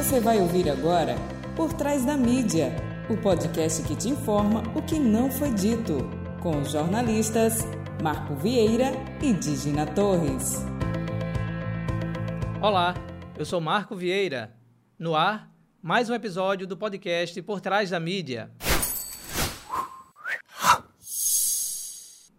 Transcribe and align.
Você 0.00 0.18
vai 0.18 0.40
ouvir 0.40 0.70
agora 0.70 1.14
Por 1.54 1.74
Trás 1.74 2.06
da 2.06 2.16
Mídia, 2.16 2.74
o 3.10 3.18
podcast 3.18 3.82
que 3.82 3.94
te 3.94 4.08
informa 4.08 4.62
o 4.74 4.80
que 4.80 4.98
não 4.98 5.30
foi 5.30 5.52
dito, 5.52 5.98
com 6.40 6.58
os 6.58 6.72
jornalistas 6.72 7.64
Marco 8.02 8.34
Vieira 8.34 8.92
e 9.22 9.34
Digina 9.34 9.84
Torres. 9.84 10.64
Olá, 12.62 12.94
eu 13.36 13.44
sou 13.44 13.60
Marco 13.60 13.94
Vieira. 13.94 14.56
No 14.98 15.14
ar, 15.14 15.52
mais 15.82 16.08
um 16.08 16.14
episódio 16.14 16.66
do 16.66 16.78
podcast 16.78 17.42
Por 17.42 17.60
Trás 17.60 17.90
da 17.90 18.00
Mídia. 18.00 18.50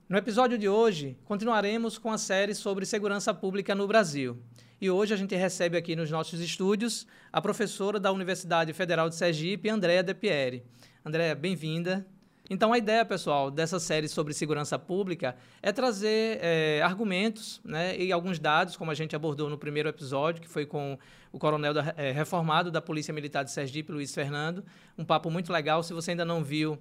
No 0.09 0.18
episódio 0.18 0.57
de 0.57 0.68
hoje, 0.68 1.16
continuaremos 1.25 2.00
com 2.00 2.12
a 2.12 2.18
série 2.18 2.55
sobre 2.55 2.88
segurança 2.88 3.36
pública 3.36 3.75
no 3.75 3.88
Brasil. 3.88 4.41
E 4.82 4.89
hoje 4.89 5.13
a 5.13 5.18
gente 5.18 5.36
recebe 5.36 5.77
aqui 5.77 5.95
nos 5.95 6.09
nossos 6.09 6.39
estúdios 6.39 7.05
a 7.32 7.39
professora 7.39 8.00
da 8.00 8.11
Universidade 8.11 8.74
Federal 8.74 9.10
de 9.10 9.15
Sergipe, 9.15 9.69
Andréa 9.69 10.01
De 10.01 10.11
Pieri. 10.11 10.64
Andréa, 11.06 11.36
bem-vinda. 11.36 12.04
Então, 12.50 12.73
a 12.73 12.79
ideia, 12.79 13.06
pessoal, 13.06 13.51
dessa 13.51 13.79
série 13.79 14.07
sobre 14.07 14.33
segurança 14.33 14.79
pública 14.79 15.36
é 15.61 15.71
trazer 15.71 16.39
é, 16.42 16.82
argumentos 16.82 17.61
né, 17.64 17.96
e 17.96 18.11
alguns 18.11 18.39
dados, 18.39 18.75
como 18.75 18.89
a 18.89 18.96
gente 18.96 19.15
abordou 19.15 19.51
no 19.51 19.57
primeiro 19.57 19.87
episódio, 19.87 20.42
que 20.42 20.50
foi 20.50 20.65
com 20.65 20.98
o 21.32 21.37
coronel 21.37 21.75
da, 21.75 21.93
é, 21.95 22.11
reformado 22.11 22.71
da 22.71 22.82
Polícia 22.82 23.14
Militar 23.14 23.43
de 23.43 23.51
Sergipe, 23.51 23.92
Luiz 23.92 24.11
Fernando. 24.11 24.65
Um 24.98 25.06
papo 25.06 25.29
muito 25.29 25.54
legal. 25.54 25.84
Se 25.84 25.93
você 25.93 26.09
ainda 26.09 26.25
não 26.25 26.43
viu, 26.43 26.75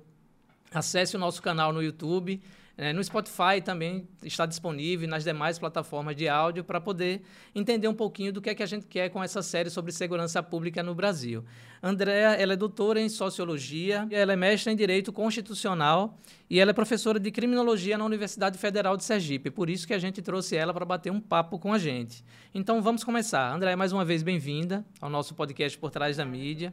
acesse 0.72 1.16
o 1.16 1.18
nosso 1.18 1.42
canal 1.42 1.70
no 1.70 1.82
YouTube. 1.82 2.40
É, 2.82 2.94
no 2.94 3.04
Spotify 3.04 3.60
também 3.62 4.08
está 4.24 4.46
disponível, 4.46 5.06
nas 5.06 5.22
demais 5.22 5.58
plataformas 5.58 6.16
de 6.16 6.26
áudio, 6.26 6.64
para 6.64 6.80
poder 6.80 7.20
entender 7.54 7.86
um 7.86 7.92
pouquinho 7.92 8.32
do 8.32 8.40
que 8.40 8.48
é 8.48 8.54
que 8.54 8.62
a 8.62 8.66
gente 8.66 8.86
quer 8.86 9.10
com 9.10 9.22
essa 9.22 9.42
série 9.42 9.68
sobre 9.68 9.92
segurança 9.92 10.42
pública 10.42 10.82
no 10.82 10.94
Brasil. 10.94 11.44
Andréa, 11.82 12.36
ela 12.36 12.54
é 12.54 12.56
doutora 12.56 12.98
em 12.98 13.10
Sociologia, 13.10 14.08
ela 14.10 14.32
é 14.32 14.36
mestra 14.36 14.72
em 14.72 14.76
Direito 14.76 15.12
Constitucional 15.12 16.18
e 16.48 16.58
ela 16.58 16.70
é 16.70 16.72
professora 16.72 17.20
de 17.20 17.30
Criminologia 17.30 17.98
na 17.98 18.04
Universidade 18.06 18.56
Federal 18.56 18.96
de 18.96 19.04
Sergipe. 19.04 19.50
Por 19.50 19.68
isso 19.68 19.86
que 19.86 19.92
a 19.92 19.98
gente 19.98 20.22
trouxe 20.22 20.56
ela 20.56 20.72
para 20.72 20.86
bater 20.86 21.12
um 21.12 21.20
papo 21.20 21.58
com 21.58 21.74
a 21.74 21.78
gente. 21.78 22.24
Então, 22.54 22.80
vamos 22.80 23.04
começar. 23.04 23.54
Andréa, 23.54 23.76
mais 23.76 23.92
uma 23.92 24.06
vez, 24.06 24.22
bem-vinda 24.22 24.86
ao 25.02 25.10
nosso 25.10 25.34
podcast 25.34 25.76
Por 25.76 25.90
Trás 25.90 26.16
da 26.16 26.24
Mídia. 26.24 26.72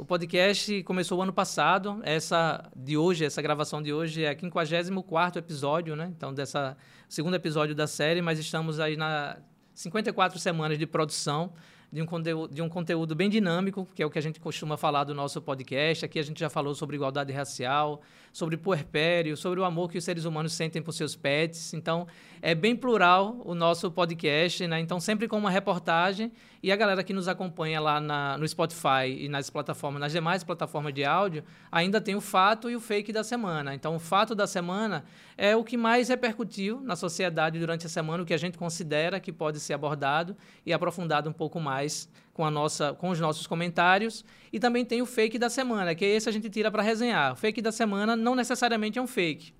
O 0.00 0.04
podcast 0.06 0.82
começou 0.84 1.18
o 1.18 1.22
ano 1.22 1.30
passado. 1.30 2.00
Essa 2.04 2.70
de 2.74 2.96
hoje, 2.96 3.22
essa 3.22 3.42
gravação 3.42 3.82
de 3.82 3.92
hoje 3.92 4.24
é 4.24 4.32
o 4.32 4.40
54 4.40 5.38
episódio, 5.38 5.94
né? 5.94 6.10
Então, 6.16 6.32
dessa 6.32 6.74
segundo 7.06 7.34
episódio 7.34 7.74
da 7.74 7.86
série, 7.86 8.22
mas 8.22 8.38
estamos 8.38 8.80
aí 8.80 8.96
na 8.96 9.36
54 9.74 10.38
semanas 10.38 10.78
de 10.78 10.86
produção 10.86 11.52
de 11.92 12.00
um, 12.00 12.06
conteúdo, 12.06 12.54
de 12.54 12.62
um 12.62 12.68
conteúdo 12.70 13.14
bem 13.14 13.28
dinâmico, 13.28 13.86
que 13.94 14.02
é 14.02 14.06
o 14.06 14.10
que 14.10 14.18
a 14.18 14.22
gente 14.22 14.40
costuma 14.40 14.78
falar 14.78 15.04
do 15.04 15.14
nosso 15.14 15.42
podcast. 15.42 16.06
Aqui 16.06 16.18
a 16.18 16.22
gente 16.22 16.40
já 16.40 16.48
falou 16.48 16.74
sobre 16.74 16.96
igualdade 16.96 17.30
racial, 17.30 18.00
sobre 18.32 18.56
puerpério, 18.56 19.36
sobre 19.36 19.60
o 19.60 19.64
amor 19.64 19.90
que 19.90 19.98
os 19.98 20.04
seres 20.04 20.24
humanos 20.24 20.52
sentem 20.52 20.80
por 20.80 20.92
seus 20.92 21.16
pets. 21.16 21.74
Então, 21.74 22.06
é 22.40 22.54
bem 22.54 22.76
plural 22.76 23.40
o 23.44 23.54
nosso 23.54 23.90
podcast, 23.90 24.66
né? 24.66 24.80
Então, 24.80 25.00
sempre 25.00 25.28
com 25.28 25.36
uma 25.36 25.50
reportagem. 25.50 26.32
E 26.62 26.70
a 26.70 26.76
galera 26.76 27.02
que 27.02 27.12
nos 27.12 27.26
acompanha 27.26 27.80
lá 27.80 28.00
na, 28.00 28.36
no 28.36 28.46
Spotify 28.46 29.06
e 29.18 29.28
nas 29.28 29.48
plataformas, 29.48 30.00
nas 30.00 30.12
demais 30.12 30.44
plataformas 30.44 30.92
de 30.92 31.04
áudio, 31.04 31.42
ainda 31.72 32.00
tem 32.00 32.14
o 32.14 32.20
fato 32.20 32.70
e 32.70 32.76
o 32.76 32.80
fake 32.80 33.12
da 33.12 33.24
semana. 33.24 33.74
Então, 33.74 33.96
o 33.96 33.98
fato 33.98 34.34
da 34.34 34.46
semana 34.46 35.04
é 35.36 35.56
o 35.56 35.64
que 35.64 35.76
mais 35.76 36.08
repercutiu 36.08 36.80
na 36.82 36.96
sociedade 36.96 37.58
durante 37.58 37.86
a 37.86 37.88
semana, 37.88 38.22
o 38.22 38.26
que 38.26 38.34
a 38.34 38.38
gente 38.38 38.58
considera 38.58 39.18
que 39.18 39.32
pode 39.32 39.58
ser 39.58 39.72
abordado 39.72 40.36
e 40.64 40.72
aprofundado 40.72 41.30
um 41.30 41.32
pouco 41.32 41.58
mais 41.58 42.08
com, 42.40 42.46
a 42.46 42.50
nossa, 42.50 42.94
com 42.94 43.10
os 43.10 43.20
nossos 43.20 43.46
comentários. 43.46 44.24
E 44.50 44.58
também 44.58 44.82
tem 44.82 45.02
o 45.02 45.06
fake 45.06 45.38
da 45.38 45.50
semana, 45.50 45.94
que 45.94 46.06
esse 46.06 46.26
a 46.26 46.32
gente 46.32 46.48
tira 46.48 46.70
para 46.70 46.82
resenhar. 46.82 47.34
O 47.34 47.36
fake 47.36 47.60
da 47.60 47.70
semana 47.70 48.16
não 48.16 48.34
necessariamente 48.34 48.98
é 48.98 49.02
um 49.02 49.06
fake. 49.06 49.52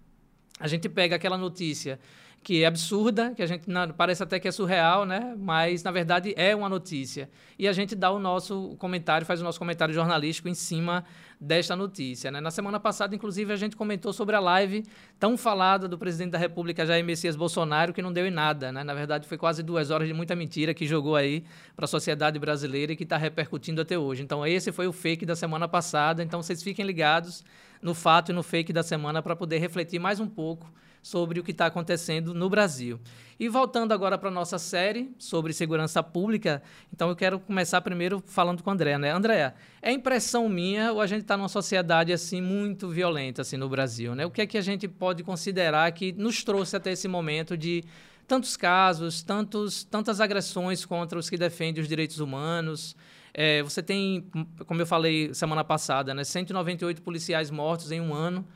A 0.59 0.67
gente 0.67 0.89
pega 0.89 1.15
aquela 1.15 1.37
notícia 1.37 2.01
que 2.43 2.63
é 2.63 2.67
absurda, 2.67 3.35
que 3.35 3.43
a 3.43 3.47
gente 3.47 3.69
não, 3.69 3.91
parece 3.91 4.23
até 4.23 4.41
que 4.41 4.49
é 4.49 4.51
surreal, 4.51 5.05
né? 5.05 5.35
Mas 5.39 5.83
na 5.83 5.91
verdade 5.91 6.33
é 6.37 6.57
uma 6.57 6.71
notícia. 6.71 7.29
E 7.59 7.69
a 7.69 7.73
gente 7.73 7.95
dá 7.95 8.11
o 8.11 8.19
nosso 8.19 8.77
comentário, 8.79 9.27
faz 9.27 9.43
o 9.43 9.45
nosso 9.45 9.59
comentário 9.59 9.93
jornalístico 9.93 10.49
em 10.49 10.55
cima 10.55 11.05
desta 11.39 11.77
notícia, 11.77 12.31
né? 12.31 12.41
Na 12.41 12.51
semana 12.51 12.81
passada, 12.81 13.15
inclusive, 13.15 13.53
a 13.53 13.57
gente 13.57 13.77
comentou 13.77 14.11
sobre 14.13 14.37
a 14.37 14.41
live 14.41 14.85
tão 15.19 15.37
falada 15.37 15.87
do 15.87 15.99
presidente 15.99 16.31
da 16.31 16.39
República 16.39 16.87
Jair 16.87 17.05
Messias 17.05 17.37
Bolsonaro 17.37 17.93
que 17.93 18.01
não 18.01 18.13
deu 18.13 18.27
em 18.27 18.31
nada, 18.31 18.73
né? 18.73 18.83
Na 18.83 18.95
verdade, 18.95 19.29
foi 19.29 19.37
quase 19.37 19.63
duas 19.63 19.91
horas 19.91 20.09
de 20.09 20.15
muita 20.15 20.35
mentira 20.35 20.73
que 20.73 20.87
jogou 20.87 21.17
aí 21.17 21.45
para 21.77 21.85
a 21.85 21.89
sociedade 21.89 22.39
brasileira 22.39 22.93
e 22.93 22.97
que 22.97 23.05
está 23.05 23.19
repercutindo 23.19 23.83
até 23.83 23.99
hoje. 23.99 24.23
Então, 24.23 24.47
esse 24.47 24.73
foi 24.73 24.87
o 24.87 24.93
fake 24.93 25.27
da 25.27 25.37
semana 25.37 25.69
passada. 25.69 26.23
Então, 26.23 26.43
vocês 26.43 26.63
fiquem 26.63 26.87
ligados 26.87 27.45
no 27.83 27.95
fato 27.95 28.31
e 28.31 28.35
no 28.35 28.43
fake 28.43 28.73
da 28.73 28.83
semana 28.83 29.23
para 29.23 29.37
poder 29.37 29.59
refletir 29.59 29.99
mais 29.99 30.21
um 30.21 30.27
pouco 30.27 30.71
sobre 31.03 31.41
o 31.41 31.45
que 31.45 31.51
está 31.51 31.67
acontecendo 31.67 32.35
no 32.35 32.49
Brasil. 32.49 33.01
E 33.39 33.49
voltando 33.49 33.93
agora 33.93 34.19
para 34.19 34.29
a 34.29 34.33
nossa 34.33 34.59
série 34.59 35.11
sobre 35.19 35.55
segurança 35.55 36.03
pública, 36.03 36.63
então 36.93 37.09
eu 37.09 37.17
quero 37.17 37.41
começar 37.41 37.81
primeiro 37.81 38.23
falando 38.27 38.63
com 38.63 38.69
a 38.69 38.75
Andréa. 38.75 38.99
Né? 38.99 39.11
Andréa, 39.11 39.55
é 39.81 39.91
impressão 39.91 40.47
minha 40.47 40.93
ou 40.93 41.01
a 41.01 41.07
gente 41.07 41.23
está 41.23 41.39
numa 41.39 41.49
sociedade 41.49 42.13
assim 42.13 42.43
muito 42.43 42.91
violenta 42.91 43.41
assim, 43.41 43.57
no 43.57 43.67
Brasil? 43.67 44.15
Né? 44.15 44.27
O 44.27 44.31
que 44.31 44.43
é 44.43 44.47
que 44.47 44.59
a 44.59 44.61
gente 44.61 44.87
pode 44.87 45.23
considerar 45.23 45.91
que 45.93 46.13
nos 46.13 46.45
trouxe 46.45 46.77
até 46.77 46.93
esse 46.93 47.09
momento 47.09 47.57
de 47.57 47.83
tantos 48.29 48.59
casos, 48.59 49.23
tantos, 49.23 49.85
tantas 49.85 50.21
agressões 50.21 50.85
contra 50.85 51.19
os 51.19 51.31
que 51.31 51.39
defendem 51.39 51.81
os 51.81 51.89
direitos 51.89 52.21
humanos? 52.21 52.95
É, 53.33 53.63
você 53.63 53.83
tem, 53.83 54.31
como 54.67 54.83
eu 54.83 54.87
falei 54.87 55.33
semana 55.33 55.65
passada, 55.65 56.13
né, 56.13 56.25
198 56.25 57.01
policiais 57.01 57.51
mortos 57.51 57.91
em 57.91 58.03
um 58.03 58.13
ano 58.13 58.47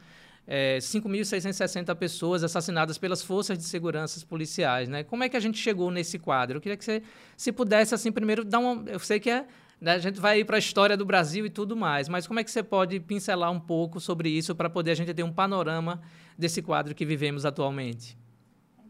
é, 0.47 0.78
5.660 0.78 1.94
pessoas 1.97 2.44
assassinadas 2.44 2.99
pelas 2.99 3.22
forças 3.22 3.56
de 3.56 3.65
segurança 3.65 4.25
policiais. 4.27 4.88
Né? 4.88 5.03
Como 5.03 5.25
é 5.25 5.28
que 5.28 5.37
a 5.37 5.41
gente 5.41 5.59
chegou 5.59 5.91
nesse 5.91 6.19
quadro? 6.19 6.59
Eu 6.59 6.60
queria 6.60 6.77
que 6.77 6.84
você, 6.84 7.03
se 7.37 7.53
pudesse, 7.53 7.94
assim, 7.94 8.12
primeiro 8.12 8.44
dar 8.44 8.59
uma. 8.59 8.88
Eu 8.91 8.99
sei 8.99 9.19
que 9.19 9.31
é, 9.31 9.47
né, 9.81 9.93
a 9.93 9.99
gente 9.99 10.21
vai 10.21 10.44
para 10.44 10.56
a 10.56 10.59
história 10.59 10.97
do 10.97 11.04
Brasil 11.04 11.47
e 11.47 11.50
tudo 11.50 11.77
mais, 11.77 12.09
mas 12.09 12.27
como 12.27 12.41
é 12.41 12.44
que 12.44 12.50
você 12.50 12.62
pode 12.62 13.00
pincelar 13.00 13.50
um 13.50 13.60
pouco 13.60 14.00
sobre 14.00 14.28
isso 14.28 14.54
para 14.54 14.69
poder 14.69 14.93
a 14.93 14.94
gente 14.94 15.12
ter 15.12 15.22
um 15.22 15.33
panorama 15.33 16.00
desse 16.38 16.60
quadro 16.62 16.94
que 16.94 17.04
vivemos 17.04 17.44
atualmente? 17.44 18.16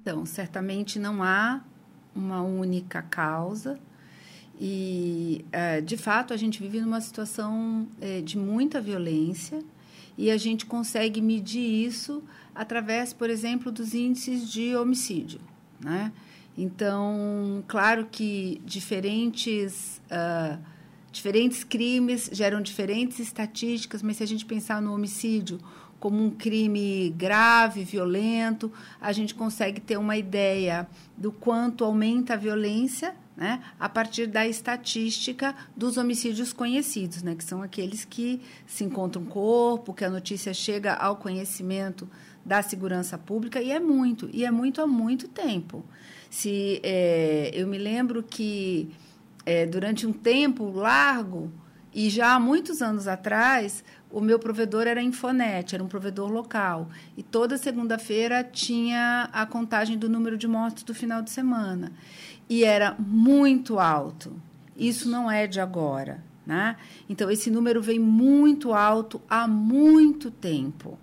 Então, 0.00 0.26
certamente 0.26 0.98
não 0.98 1.22
há 1.22 1.62
uma 2.14 2.43
única 2.43 3.00
causa. 3.03 3.78
E, 4.60 5.44
é, 5.50 5.81
de 5.81 5.97
fato, 5.97 6.32
a 6.32 6.37
gente 6.37 6.60
vive 6.62 6.81
numa 6.81 7.00
situação 7.00 7.88
é, 8.00 8.20
de 8.20 8.38
muita 8.38 8.81
violência 8.81 9.64
e 10.16 10.31
a 10.31 10.37
gente 10.37 10.66
consegue 10.66 11.20
medir 11.20 11.87
isso 11.87 12.22
através, 12.54 13.12
por 13.12 13.31
exemplo, 13.31 13.72
dos 13.72 13.94
índices 13.94 14.50
de 14.50 14.76
homicídio. 14.76 15.41
Né? 15.81 16.12
Então, 16.56 17.65
claro 17.66 18.06
que 18.10 18.60
diferentes, 18.64 20.00
uh, 20.06 20.59
diferentes 21.10 21.64
crimes 21.64 22.31
geram 22.32 22.60
diferentes 22.60 23.19
estatísticas, 23.19 24.03
mas 24.03 24.19
se 24.19 24.22
a 24.22 24.26
gente 24.26 24.44
pensar 24.47 24.81
no 24.81 24.94
homicídio 24.94 25.59
como 25.98 26.22
um 26.22 26.31
crime 26.31 27.14
grave, 27.16 27.82
violento, 27.82 28.70
a 29.00 29.10
gente 29.10 29.34
consegue 29.34 29.81
ter 29.81 29.97
uma 29.97 30.16
ideia 30.16 30.87
do 31.16 31.32
quanto 31.32 31.82
aumenta 31.84 32.34
a 32.34 32.37
violência 32.37 33.14
né, 33.37 33.62
a 33.78 33.89
partir 33.89 34.27
da 34.27 34.47
estatística 34.47 35.55
dos 35.77 35.97
homicídios 35.97 36.53
conhecidos, 36.53 37.22
né, 37.22 37.34
que 37.34 37.45
são 37.45 37.62
aqueles 37.62 38.05
que 38.05 38.41
se 38.67 38.84
encontra 38.84 39.21
um 39.21 39.25
corpo, 39.25 39.93
que 39.93 40.05
a 40.05 40.11
notícia 40.11 40.55
chega 40.55 40.95
ao 40.95 41.17
conhecimento 41.17 42.09
da 42.44 42.62
segurança 42.62 43.19
pública, 43.19 43.61
e 43.61 43.73
é 43.73 43.81
muito, 43.81 44.28
e 44.33 44.44
é 44.44 44.50
muito 44.50 44.81
há 44.81 44.87
muito 44.87 45.27
tempo. 45.28 45.84
Se 46.31 46.81
é, 46.83 47.50
Eu 47.55 47.67
me 47.67 47.78
lembro 47.78 48.23
que 48.23 48.91
é, 49.47 49.67
durante 49.67 50.06
um 50.06 50.12
tempo 50.12 50.70
largo, 50.70 51.50
e 51.93 52.11
já 52.11 52.35
há 52.35 52.41
muitos 52.41 52.82
anos 52.82 53.06
atrás, 53.06 53.85
o 54.11 54.20
meu 54.20 54.37
provedor 54.37 54.87
era 54.87 55.00
Infonet, 55.00 55.75
era 55.75 55.85
um 55.85 55.87
provedor 55.87 56.29
local. 56.29 56.88
E 57.17 57.23
toda 57.23 57.56
segunda-feira 57.56 58.43
tinha 58.43 59.29
a 59.32 59.47
contagem 59.47 59.97
do 59.97 60.08
número 60.08 60.37
de 60.37 60.49
mortos 60.49 60.82
do 60.82 60.93
final 60.93 61.23
de 61.23 61.31
semana 61.31 61.93
e 62.49 62.64
era 62.64 62.94
muito 62.99 63.79
alto. 63.79 64.41
Isso 64.76 65.08
não 65.08 65.31
é 65.31 65.46
de 65.46 65.61
agora, 65.61 66.23
né? 66.46 66.76
Então 67.08 67.31
esse 67.31 67.50
número 67.50 67.81
vem 67.81 67.99
muito 67.99 68.73
alto 68.73 69.20
há 69.29 69.46
muito 69.46 70.31
tempo. 70.31 70.99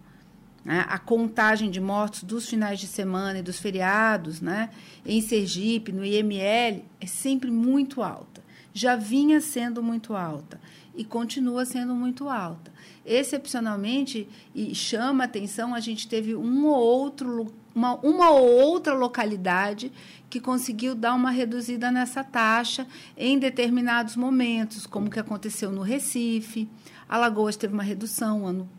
Né? 0.64 0.86
A 0.88 1.00
contagem 1.00 1.72
de 1.72 1.82
mortos 1.82 2.24
dos 2.24 2.48
finais 2.48 2.80
de 2.80 2.88
semana 2.88 3.40
e 3.40 3.44
dos 3.44 3.60
feriados, 3.60 4.42
né? 4.42 4.70
Em 5.06 5.22
Sergipe, 5.22 5.92
no 5.92 6.06
IML, 6.06 6.86
é 7.00 7.08
sempre 7.08 7.50
muito 7.50 8.04
alta. 8.04 8.44
Já 8.74 8.96
vinha 8.96 9.42
sendo 9.42 9.82
muito 9.82 10.16
alta 10.16 10.60
e 10.96 11.04
continua 11.04 11.66
sendo 11.66 11.96
muito 11.96 12.30
alta. 12.30 12.72
Excepcionalmente, 13.06 14.28
e 14.54 14.76
chama 14.76 15.24
atenção, 15.24 15.74
a 15.74 15.80
gente 15.80 16.08
teve 16.08 16.36
um 16.36 16.66
ou 16.66 16.78
outro 16.78 17.52
uma, 17.74 17.96
uma 17.96 18.30
ou 18.32 18.48
outra 18.48 18.94
localidade 18.94 19.92
que 20.30 20.40
conseguiu 20.40 20.96
dar 20.96 21.14
uma 21.14 21.32
reduzida 21.32 21.92
nessa 21.92 22.24
taxa 22.24 22.88
em 23.18 23.38
determinados 23.38 24.16
momentos, 24.16 24.88
como 24.88 25.10
que 25.10 25.20
aconteceu 25.20 25.72
no 25.72 25.82
Recife. 25.82 26.70
Alagoas 27.08 27.58
teve 27.58 27.74
uma 27.74 27.84
redução 27.84 28.48
ano 28.48 28.70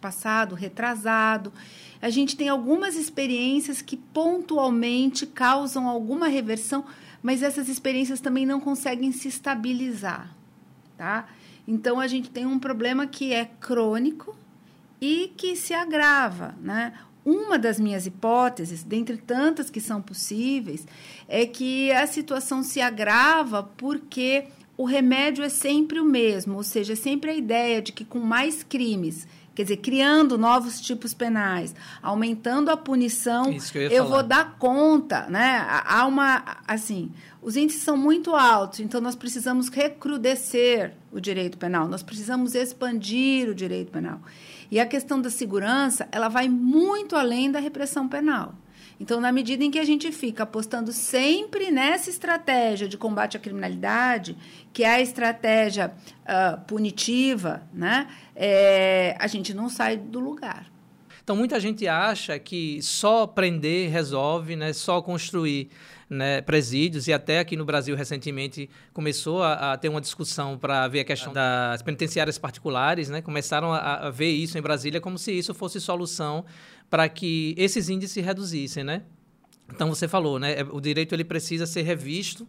passado, 0.00 0.54
retrasado. 0.54 1.52
A 2.00 2.10
gente 2.10 2.36
tem 2.36 2.48
algumas 2.48 2.96
experiências 2.96 3.82
que 3.82 3.96
pontualmente 3.96 5.26
causam 5.26 5.88
alguma 5.88 6.28
reversão, 6.28 6.84
mas 7.22 7.42
essas 7.42 7.68
experiências 7.68 8.20
também 8.20 8.46
não 8.46 8.60
conseguem 8.60 9.12
se 9.12 9.28
estabilizar, 9.28 10.34
tá? 10.96 11.28
Então 11.66 12.00
a 12.00 12.06
gente 12.06 12.30
tem 12.30 12.46
um 12.46 12.58
problema 12.58 13.06
que 13.06 13.32
é 13.32 13.44
crônico 13.44 14.34
e 15.00 15.32
que 15.36 15.54
se 15.56 15.74
agrava, 15.74 16.54
né? 16.60 16.92
Uma 17.24 17.58
das 17.58 17.78
minhas 17.78 18.06
hipóteses, 18.06 18.82
dentre 18.82 19.16
tantas 19.16 19.68
que 19.68 19.80
são 19.80 20.00
possíveis, 20.00 20.86
é 21.28 21.44
que 21.44 21.92
a 21.92 22.06
situação 22.06 22.62
se 22.62 22.80
agrava 22.80 23.62
porque 23.62 24.46
o 24.80 24.84
remédio 24.84 25.44
é 25.44 25.50
sempre 25.50 26.00
o 26.00 26.04
mesmo, 26.06 26.56
ou 26.56 26.62
seja, 26.62 26.94
é 26.94 26.96
sempre 26.96 27.30
a 27.30 27.34
ideia 27.34 27.82
de 27.82 27.92
que 27.92 28.02
com 28.02 28.18
mais 28.18 28.62
crimes, 28.62 29.28
quer 29.54 29.64
dizer, 29.64 29.76
criando 29.76 30.38
novos 30.38 30.80
tipos 30.80 31.12
penais, 31.12 31.74
aumentando 32.00 32.70
a 32.70 32.78
punição, 32.78 33.52
eu, 33.74 33.90
eu 33.90 34.08
vou 34.08 34.22
dar 34.22 34.56
conta, 34.58 35.26
né? 35.28 35.66
Há 35.84 36.06
uma, 36.06 36.62
assim, 36.66 37.12
os 37.42 37.58
índices 37.58 37.82
são 37.82 37.94
muito 37.94 38.34
altos, 38.34 38.80
então 38.80 39.02
nós 39.02 39.14
precisamos 39.14 39.68
recrudescer 39.68 40.94
o 41.12 41.20
direito 41.20 41.58
penal, 41.58 41.86
nós 41.86 42.02
precisamos 42.02 42.54
expandir 42.54 43.50
o 43.50 43.54
direito 43.54 43.92
penal. 43.92 44.18
E 44.70 44.78
a 44.78 44.86
questão 44.86 45.20
da 45.20 45.30
segurança, 45.30 46.08
ela 46.12 46.28
vai 46.28 46.48
muito 46.48 47.16
além 47.16 47.50
da 47.50 47.58
repressão 47.58 48.08
penal. 48.08 48.54
Então, 49.00 49.18
na 49.18 49.32
medida 49.32 49.64
em 49.64 49.70
que 49.70 49.78
a 49.78 49.84
gente 49.84 50.12
fica 50.12 50.42
apostando 50.42 50.92
sempre 50.92 51.70
nessa 51.70 52.10
estratégia 52.10 52.86
de 52.86 52.98
combate 52.98 53.36
à 53.36 53.40
criminalidade, 53.40 54.36
que 54.74 54.84
é 54.84 54.90
a 54.90 55.00
estratégia 55.00 55.90
uh, 56.22 56.60
punitiva, 56.66 57.62
né, 57.72 58.08
é, 58.36 59.16
a 59.18 59.26
gente 59.26 59.54
não 59.54 59.70
sai 59.70 59.96
do 59.96 60.20
lugar. 60.20 60.70
Então, 61.30 61.38
muita 61.38 61.60
gente 61.60 61.86
acha 61.86 62.36
que 62.40 62.82
só 62.82 63.24
prender 63.24 63.88
resolve, 63.88 64.56
né, 64.56 64.72
só 64.72 65.00
construir 65.00 65.70
né, 66.08 66.40
presídios, 66.40 67.06
e 67.06 67.12
até 67.12 67.38
aqui 67.38 67.56
no 67.56 67.64
Brasil 67.64 67.94
recentemente 67.94 68.68
começou 68.92 69.40
a, 69.40 69.74
a 69.74 69.76
ter 69.76 69.88
uma 69.88 70.00
discussão 70.00 70.58
para 70.58 70.88
ver 70.88 70.98
a 70.98 71.04
questão 71.04 71.32
das 71.32 71.82
penitenciárias 71.82 72.36
particulares, 72.36 73.08
né, 73.08 73.22
começaram 73.22 73.72
a, 73.72 74.08
a 74.08 74.10
ver 74.10 74.30
isso 74.32 74.58
em 74.58 74.60
Brasília 74.60 75.00
como 75.00 75.16
se 75.16 75.30
isso 75.30 75.54
fosse 75.54 75.80
solução 75.80 76.44
para 76.90 77.08
que 77.08 77.54
esses 77.56 77.88
índices 77.88 78.24
reduzissem, 78.24 78.82
né? 78.82 79.02
Então 79.72 79.88
você 79.88 80.08
falou, 80.08 80.36
né? 80.40 80.54
É, 80.58 80.64
o 80.64 80.80
direito 80.80 81.14
ele 81.14 81.22
precisa 81.22 81.64
ser 81.64 81.82
revisto, 81.82 82.44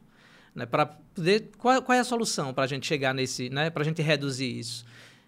né? 0.56 0.66
Para 0.66 0.88
poder 0.88 1.51
qual, 1.60 1.84
qual, 1.84 1.95
é 1.95 2.00
a 2.00 2.04
solução 2.04 2.51
para 2.51 2.63
a 2.63 2.68
gente 2.68 2.88
chegar 2.88 3.13
nesse, 3.13 3.48
né? 3.48 3.69
Para 3.69 3.84
a 3.84 3.86
gente 3.86 4.01
reduzir 4.01 4.57
isso? 4.57 4.84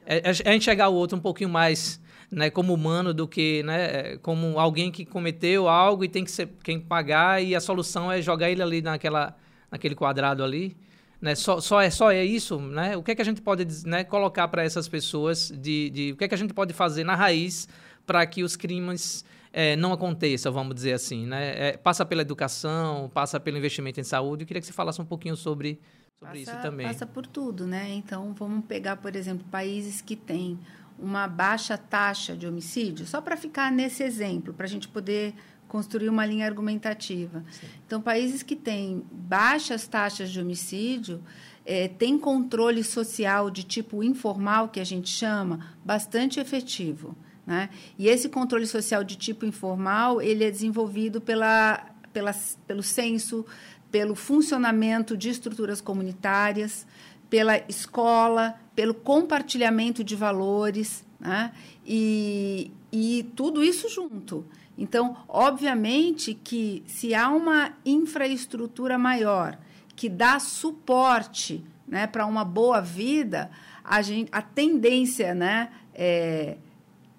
É, 0.07 0.31
é, 0.31 0.53
é 0.53 0.55
enxergar 0.55 0.89
o 0.89 0.95
outro 0.95 1.15
um 1.15 1.21
pouquinho 1.21 1.51
mais 1.51 2.01
né, 2.33 2.49
como 2.49 2.73
humano 2.73 3.13
do 3.13 3.27
que 3.27 3.61
né, 3.63 4.17
como 4.17 4.59
alguém 4.59 4.91
que 4.91 5.05
cometeu 5.05 5.69
algo 5.69 6.03
e 6.03 6.09
tem 6.09 6.23
que 6.23 6.31
ser 6.31 6.49
quem 6.63 6.79
pagar 6.79 7.41
e 7.41 7.55
a 7.55 7.61
solução 7.61 8.11
é 8.11 8.21
jogar 8.21 8.49
ele 8.49 8.61
ali 8.61 8.81
naquela, 8.81 9.37
naquele 9.71 9.95
quadrado 9.95 10.43
ali. 10.43 10.75
Né, 11.21 11.35
só, 11.35 11.61
só, 11.61 11.79
é, 11.79 11.89
só 11.89 12.11
é 12.11 12.25
isso? 12.25 12.59
Né? 12.59 12.97
O 12.97 13.03
que, 13.03 13.11
é 13.11 13.15
que 13.15 13.21
a 13.21 13.25
gente 13.25 13.41
pode 13.41 13.65
né, 13.87 14.03
colocar 14.03 14.47
para 14.49 14.63
essas 14.63 14.89
pessoas? 14.89 15.53
De, 15.55 15.89
de, 15.89 16.11
o 16.11 16.17
que, 16.17 16.25
é 16.25 16.27
que 16.27 16.35
a 16.35 16.37
gente 16.37 16.53
pode 16.53 16.73
fazer 16.73 17.05
na 17.05 17.15
raiz 17.15 17.69
para 18.05 18.25
que 18.25 18.43
os 18.43 18.57
crimes 18.57 19.23
é, 19.53 19.77
não 19.77 19.93
aconteçam, 19.93 20.51
vamos 20.51 20.75
dizer 20.75 20.93
assim? 20.93 21.25
Né? 21.25 21.69
É, 21.69 21.77
passa 21.77 22.05
pela 22.05 22.23
educação, 22.23 23.09
passa 23.13 23.39
pelo 23.39 23.57
investimento 23.57 24.01
em 24.01 24.03
saúde. 24.03 24.43
Eu 24.43 24.47
queria 24.47 24.59
que 24.59 24.67
você 24.67 24.73
falasse 24.73 25.01
um 25.01 25.05
pouquinho 25.05 25.37
sobre, 25.37 25.79
sobre 26.19 26.39
passa, 26.39 26.51
isso 26.51 26.61
também. 26.61 26.87
Passa 26.87 27.05
por 27.05 27.25
tudo, 27.25 27.65
né? 27.65 27.93
Então, 27.93 28.33
vamos 28.33 28.65
pegar, 28.65 28.97
por 28.97 29.15
exemplo, 29.15 29.45
países 29.49 30.01
que 30.01 30.17
têm 30.17 30.59
uma 31.03 31.27
baixa 31.27 31.77
taxa 31.77 32.35
de 32.35 32.47
homicídio, 32.47 33.05
só 33.05 33.19
para 33.19 33.35
ficar 33.35 33.71
nesse 33.71 34.03
exemplo, 34.03 34.53
para 34.53 34.65
a 34.65 34.69
gente 34.69 34.87
poder 34.87 35.35
construir 35.67 36.07
uma 36.07 36.25
linha 36.25 36.45
argumentativa. 36.45 37.43
Sim. 37.51 37.67
Então, 37.85 38.01
países 38.01 38.41
que 38.41 38.55
têm 38.55 39.03
baixas 39.11 39.85
taxas 39.87 40.29
de 40.29 40.39
homicídio 40.39 41.21
é, 41.65 41.87
têm 41.87 42.17
controle 42.17 42.83
social 42.83 43.49
de 43.49 43.63
tipo 43.63 44.03
informal, 44.03 44.69
que 44.69 44.79
a 44.79 44.83
gente 44.83 45.09
chama, 45.09 45.75
bastante 45.83 46.39
efetivo. 46.39 47.15
Né? 47.45 47.69
E 47.97 48.07
esse 48.07 48.29
controle 48.29 48.65
social 48.65 49.03
de 49.03 49.17
tipo 49.17 49.45
informal 49.45 50.21
ele 50.21 50.45
é 50.45 50.51
desenvolvido 50.51 51.19
pela, 51.19 51.85
pela, 52.13 52.33
pelo 52.65 52.81
censo, 52.81 53.45
pelo 53.91 54.15
funcionamento 54.15 55.17
de 55.17 55.29
estruturas 55.29 55.81
comunitárias, 55.81 56.87
pela 57.33 57.57
escola, 57.67 58.61
pelo 58.75 58.93
compartilhamento 58.93 60.03
de 60.03 60.15
valores, 60.15 61.03
né? 61.19 61.51
e, 61.83 62.69
e 62.91 63.23
tudo 63.35 63.63
isso 63.63 63.89
junto. 63.89 64.45
Então, 64.77 65.17
obviamente 65.27 66.35
que 66.35 66.83
se 66.85 67.15
há 67.15 67.31
uma 67.31 67.73
infraestrutura 67.83 68.99
maior 68.99 69.57
que 69.95 70.07
dá 70.07 70.37
suporte 70.37 71.65
né, 71.87 72.05
para 72.05 72.23
uma 72.27 72.45
boa 72.45 72.79
vida, 72.79 73.49
a, 73.83 73.99
gente, 74.03 74.29
a 74.31 74.43
tendência 74.43 75.33
né, 75.33 75.71
é, 75.95 76.57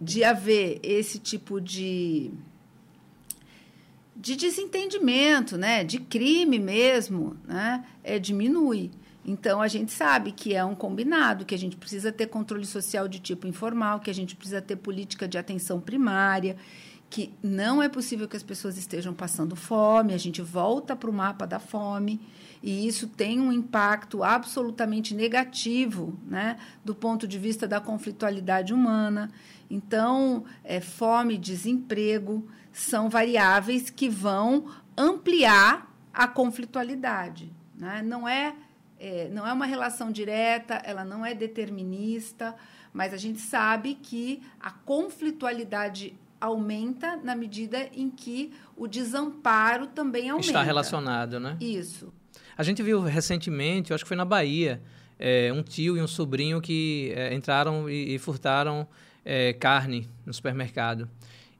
de 0.00 0.22
haver 0.22 0.78
esse 0.80 1.18
tipo 1.18 1.60
de, 1.60 2.30
de 4.14 4.36
desentendimento, 4.36 5.58
né, 5.58 5.82
de 5.82 5.98
crime 5.98 6.60
mesmo, 6.60 7.36
né, 7.48 7.84
é, 8.04 8.16
diminui. 8.20 8.92
Então, 9.24 9.62
a 9.62 9.68
gente 9.68 9.90
sabe 9.90 10.32
que 10.32 10.54
é 10.54 10.64
um 10.64 10.74
combinado, 10.74 11.44
que 11.44 11.54
a 11.54 11.58
gente 11.58 11.76
precisa 11.76 12.12
ter 12.12 12.26
controle 12.26 12.66
social 12.66 13.08
de 13.08 13.18
tipo 13.18 13.46
informal, 13.46 14.00
que 14.00 14.10
a 14.10 14.14
gente 14.14 14.36
precisa 14.36 14.60
ter 14.60 14.76
política 14.76 15.26
de 15.26 15.38
atenção 15.38 15.80
primária, 15.80 16.56
que 17.08 17.32
não 17.42 17.82
é 17.82 17.88
possível 17.88 18.28
que 18.28 18.36
as 18.36 18.42
pessoas 18.42 18.76
estejam 18.76 19.14
passando 19.14 19.54
fome, 19.54 20.12
a 20.12 20.18
gente 20.18 20.42
volta 20.42 20.96
para 20.96 21.08
o 21.08 21.12
mapa 21.12 21.46
da 21.46 21.58
fome, 21.58 22.20
e 22.62 22.86
isso 22.86 23.06
tem 23.06 23.40
um 23.40 23.52
impacto 23.52 24.22
absolutamente 24.22 25.14
negativo 25.14 26.18
né, 26.26 26.56
do 26.84 26.94
ponto 26.94 27.28
de 27.28 27.38
vista 27.38 27.68
da 27.68 27.80
conflitualidade 27.80 28.74
humana. 28.74 29.30
Então, 29.70 30.44
é, 30.64 30.80
fome, 30.80 31.38
desemprego 31.38 32.46
são 32.72 33.08
variáveis 33.08 33.90
que 33.90 34.08
vão 34.08 34.66
ampliar 34.96 35.94
a 36.12 36.26
conflitualidade. 36.26 37.52
Né? 37.78 38.02
Não 38.02 38.28
é 38.28 38.54
é, 39.04 39.28
não 39.28 39.46
é 39.46 39.52
uma 39.52 39.66
relação 39.66 40.10
direta, 40.10 40.80
ela 40.82 41.04
não 41.04 41.26
é 41.26 41.34
determinista, 41.34 42.54
mas 42.90 43.12
a 43.12 43.18
gente 43.18 43.38
sabe 43.38 43.96
que 43.96 44.42
a 44.58 44.70
conflitualidade 44.70 46.14
aumenta 46.40 47.14
na 47.16 47.36
medida 47.36 47.86
em 47.92 48.08
que 48.08 48.54
o 48.74 48.88
desamparo 48.88 49.88
também 49.88 50.30
aumenta. 50.30 50.46
Está 50.46 50.62
relacionado, 50.62 51.38
né? 51.38 51.58
Isso. 51.60 52.10
A 52.56 52.62
gente 52.62 52.82
viu 52.82 53.02
recentemente, 53.02 53.92
acho 53.92 54.04
que 54.04 54.08
foi 54.08 54.16
na 54.16 54.24
Bahia, 54.24 54.80
é, 55.18 55.52
um 55.52 55.62
tio 55.62 55.98
e 55.98 56.00
um 56.00 56.08
sobrinho 56.08 56.58
que 56.62 57.12
é, 57.14 57.34
entraram 57.34 57.90
e, 57.90 58.14
e 58.14 58.18
furtaram 58.18 58.88
é, 59.22 59.52
carne 59.52 60.08
no 60.24 60.32
supermercado. 60.32 61.10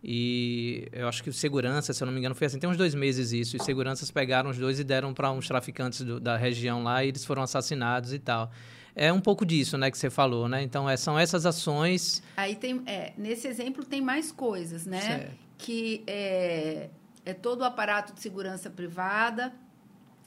E 0.07 0.87
eu 0.93 1.09
acho 1.09 1.25
que 1.25 1.33
segurança, 1.33 1.95
se 1.95 2.03
eu 2.03 2.05
não 2.05 2.13
me 2.13 2.19
engano, 2.19 2.35
foi 2.35 2.47
assim, 2.47 2.59
tem 2.59 2.69
uns 2.69 2.77
dois 2.77 2.95
meses 2.95 3.33
isso. 3.33 3.57
E 3.57 3.65
seguranças 3.65 4.11
pegaram 4.11 4.51
os 4.51 4.59
dois 4.59 4.79
e 4.79 4.85
deram 4.85 5.15
para 5.15 5.31
uns 5.31 5.49
traficantes 5.49 6.03
do, 6.03 6.21
da 6.21 6.37
região 6.37 6.83
lá 6.83 7.03
e 7.03 7.09
eles 7.09 7.25
foram 7.25 7.43
assassinados 7.43 8.13
e 8.13 8.19
tal. 8.19 8.51
É 8.95 9.11
um 9.11 9.21
pouco 9.21 9.47
disso, 9.47 9.79
né, 9.79 9.91
que 9.91 9.97
você 9.97 10.11
falou, 10.11 10.47
né? 10.47 10.63
Então, 10.63 10.89
é, 10.89 10.95
são 10.99 11.19
essas 11.19 11.47
ações. 11.47 12.23
Aí 12.37 12.55
tem, 12.55 12.83
é, 12.85 13.15
nesse 13.17 13.49
exemplo 13.49 13.83
tem 13.83 14.03
mais 14.03 14.31
coisas, 14.31 14.85
né? 14.85 15.01
Certo. 15.01 15.39
Que 15.57 16.05
é, 16.07 16.91
é 17.25 17.33
todo 17.33 17.63
o 17.63 17.65
aparato 17.65 18.13
de 18.13 18.21
segurança 18.21 18.69
privada 18.69 19.55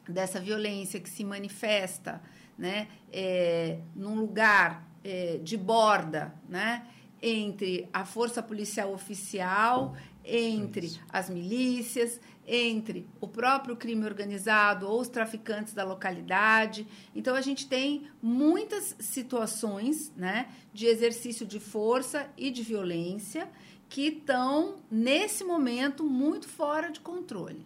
dessa 0.10 0.40
violência 0.40 1.00
que 1.00 1.10
se 1.10 1.24
manifesta, 1.24 2.20
né? 2.58 2.88
É, 3.14 3.78
num 3.96 4.16
lugar 4.16 4.90
é, 5.04 5.40
de 5.44 5.56
borda, 5.56 6.34
né? 6.50 6.84
Entre 7.22 7.90
a 7.92 8.06
força 8.06 8.42
policial 8.44 8.94
oficial, 8.94 9.96
entre 10.24 11.00
as 11.10 11.30
milícias, 11.30 12.20
entre 12.46 13.08
o 13.20 13.28
próprio 13.28 13.76
crime 13.76 14.06
organizado 14.06 14.88
ou 14.88 15.02
os 15.02 15.10
traficantes 15.10 15.74
da 15.74 15.84
localidade. 15.84 16.88
Então 17.16 17.36
a 17.36 17.42
gente 17.42 17.68
tem 17.68 18.10
muitas 18.22 18.96
situações, 19.00 20.12
né, 20.16 20.50
de 20.74 20.86
exercício 20.86 21.46
de 21.46 21.60
força 21.60 22.30
e 22.38 22.52
de 22.52 22.64
violência 22.64 23.50
que 23.90 24.08
estão 24.08 24.78
nesse 24.92 25.44
momento 25.44 26.04
muito 26.04 26.48
fora 26.48 26.90
de 26.90 27.00
controle. 27.00 27.66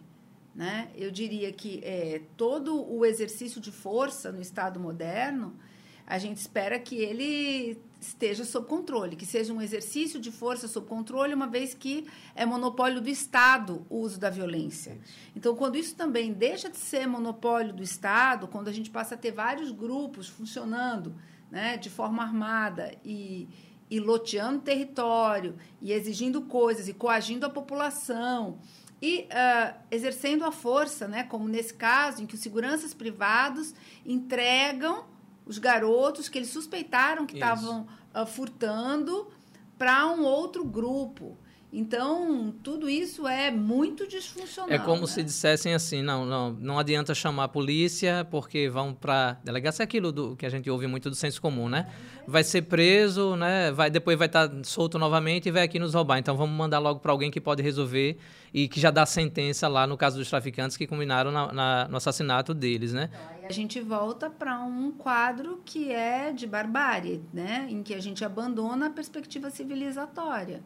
Né? 0.54 0.90
Eu 0.94 1.10
diria 1.10 1.50
que 1.52 1.80
é, 1.82 2.20
todo 2.36 2.86
o 2.92 3.04
exercício 3.06 3.60
de 3.60 3.72
força 3.72 4.30
no 4.30 4.40
Estado 4.40 4.78
moderno 4.78 5.56
a 6.06 6.18
gente 6.18 6.38
espera 6.38 6.78
que 6.78 6.96
ele 6.96 7.80
esteja 8.00 8.44
sob 8.44 8.66
controle, 8.66 9.16
que 9.16 9.24
seja 9.24 9.52
um 9.52 9.62
exercício 9.62 10.20
de 10.20 10.32
força 10.32 10.66
sob 10.66 10.86
controle, 10.86 11.34
uma 11.34 11.46
vez 11.46 11.72
que 11.72 12.06
é 12.34 12.44
monopólio 12.44 13.00
do 13.00 13.08
Estado 13.08 13.86
o 13.88 13.98
uso 13.98 14.18
da 14.18 14.28
violência. 14.28 14.98
Então, 15.36 15.54
quando 15.54 15.76
isso 15.76 15.94
também 15.94 16.32
deixa 16.32 16.68
de 16.68 16.78
ser 16.78 17.06
monopólio 17.06 17.72
do 17.72 17.82
Estado, 17.82 18.48
quando 18.48 18.68
a 18.68 18.72
gente 18.72 18.90
passa 18.90 19.14
a 19.14 19.18
ter 19.18 19.30
vários 19.30 19.70
grupos 19.70 20.28
funcionando 20.28 21.14
né, 21.50 21.76
de 21.76 21.88
forma 21.88 22.22
armada 22.22 22.92
e, 23.04 23.48
e 23.90 24.00
loteando 24.00 24.60
território, 24.60 25.54
e 25.80 25.92
exigindo 25.92 26.42
coisas, 26.42 26.88
e 26.88 26.94
coagindo 26.94 27.46
a 27.46 27.50
população, 27.50 28.58
e 29.00 29.22
uh, 29.22 29.74
exercendo 29.90 30.44
a 30.44 30.52
força, 30.52 31.08
né, 31.08 31.24
como 31.24 31.48
nesse 31.48 31.74
caso, 31.74 32.22
em 32.22 32.26
que 32.26 32.36
os 32.36 32.40
seguranças 32.40 32.94
privados 32.94 33.74
entregam 34.06 35.11
os 35.44 35.58
garotos 35.58 36.28
que 36.28 36.38
eles 36.38 36.50
suspeitaram 36.50 37.26
que 37.26 37.34
estavam 37.34 37.86
uh, 38.14 38.26
furtando 38.26 39.30
para 39.78 40.06
um 40.06 40.22
outro 40.22 40.64
grupo. 40.64 41.36
Então, 41.74 42.52
tudo 42.62 42.86
isso 42.86 43.26
é 43.26 43.50
muito 43.50 44.06
disfuncional. 44.06 44.70
É 44.70 44.78
como 44.78 45.00
né? 45.00 45.06
se 45.06 45.22
dissessem 45.22 45.72
assim, 45.72 46.02
não, 46.02 46.26
não, 46.26 46.52
não 46.52 46.78
adianta 46.78 47.14
chamar 47.14 47.44
a 47.44 47.48
polícia 47.48 48.26
porque 48.30 48.68
vão 48.68 48.92
para 48.92 49.38
delegacia 49.42 49.82
é 49.82 49.84
aquilo 49.84 50.12
do 50.12 50.36
que 50.36 50.44
a 50.44 50.50
gente 50.50 50.68
ouve 50.68 50.86
muito 50.86 51.08
do 51.08 51.16
senso 51.16 51.40
comum, 51.40 51.70
né? 51.70 51.90
Vai 52.26 52.44
ser 52.44 52.62
preso, 52.62 53.36
né? 53.36 53.72
Vai 53.72 53.90
depois 53.90 54.18
vai 54.18 54.26
estar 54.26 54.50
tá 54.50 54.56
solto 54.64 54.98
novamente 54.98 55.48
e 55.48 55.50
vai 55.50 55.62
aqui 55.62 55.78
nos 55.78 55.94
roubar. 55.94 56.18
Então 56.18 56.36
vamos 56.36 56.54
mandar 56.54 56.78
logo 56.78 57.00
para 57.00 57.10
alguém 57.10 57.30
que 57.30 57.40
pode 57.40 57.62
resolver 57.62 58.18
e 58.52 58.68
que 58.68 58.78
já 58.78 58.90
dá 58.90 59.06
sentença 59.06 59.66
lá 59.66 59.86
no 59.86 59.96
caso 59.96 60.18
dos 60.18 60.28
traficantes 60.28 60.76
que 60.76 60.86
combinaram 60.86 61.32
na, 61.32 61.52
na, 61.54 61.88
no 61.88 61.96
assassinato 61.96 62.52
deles, 62.52 62.92
né? 62.92 63.08
Então, 63.38 63.48
a 63.48 63.52
gente 63.52 63.80
volta 63.80 64.28
para 64.28 64.60
um 64.60 64.92
quadro 64.92 65.62
que 65.64 65.90
é 65.90 66.32
de 66.32 66.46
barbárie, 66.46 67.22
né? 67.32 67.66
Em 67.70 67.82
que 67.82 67.94
a 67.94 68.00
gente 68.00 68.22
abandona 68.26 68.88
a 68.88 68.90
perspectiva 68.90 69.48
civilizatória. 69.48 70.62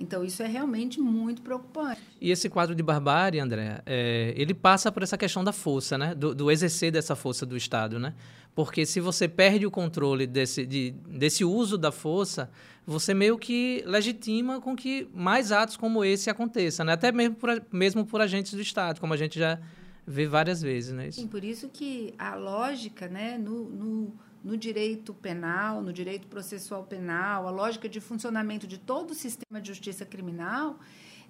Então, 0.00 0.24
isso 0.24 0.42
é 0.42 0.46
realmente 0.46 0.98
muito 0.98 1.42
preocupante. 1.42 2.00
E 2.18 2.30
esse 2.30 2.48
quadro 2.48 2.74
de 2.74 2.82
barbárie, 2.82 3.38
André, 3.38 3.82
é, 3.84 4.32
ele 4.34 4.54
passa 4.54 4.90
por 4.90 5.02
essa 5.02 5.18
questão 5.18 5.44
da 5.44 5.52
força, 5.52 5.98
né? 5.98 6.14
Do, 6.14 6.34
do, 6.34 6.50
exercer 6.50 6.90
dessa 6.90 7.14
força 7.14 7.44
do 7.44 7.54
Estado, 7.54 7.98
né? 7.98 8.14
Porque 8.54 8.86
se 8.86 8.98
você 8.98 9.28
perde 9.28 9.66
o 9.66 9.70
controle 9.70 10.26
desse, 10.26 10.64
de, 10.64 10.92
desse 11.06 11.44
uso 11.44 11.76
da 11.76 11.92
força, 11.92 12.50
você 12.86 13.12
meio 13.12 13.36
que 13.38 13.84
legitima 13.86 14.58
com 14.58 14.74
que 14.74 15.06
mais 15.14 15.52
atos 15.52 15.76
como 15.76 16.02
esse 16.02 16.30
aconteçam, 16.30 16.86
né? 16.86 16.94
Até 16.94 17.12
mesmo 17.12 17.36
por, 17.36 17.62
mesmo 17.70 18.06
por 18.06 18.22
agentes 18.22 18.54
do 18.54 18.60
Estado, 18.62 19.00
como 19.00 19.12
a 19.12 19.18
gente 19.18 19.38
já 19.38 19.60
vê 20.06 20.26
várias 20.26 20.62
vezes, 20.62 20.94
né? 20.94 21.08
Isso. 21.08 21.20
Sim, 21.20 21.28
por 21.28 21.44
isso 21.44 21.68
que 21.68 22.14
a 22.18 22.34
lógica, 22.36 23.06
né, 23.06 23.36
no, 23.36 23.68
no 23.68 24.12
no 24.42 24.56
direito 24.56 25.12
penal, 25.12 25.82
no 25.82 25.92
direito 25.92 26.26
processual 26.26 26.84
penal, 26.84 27.46
a 27.46 27.50
lógica 27.50 27.88
de 27.88 28.00
funcionamento 28.00 28.66
de 28.66 28.78
todo 28.78 29.10
o 29.10 29.14
sistema 29.14 29.60
de 29.60 29.68
justiça 29.68 30.04
criminal 30.04 30.78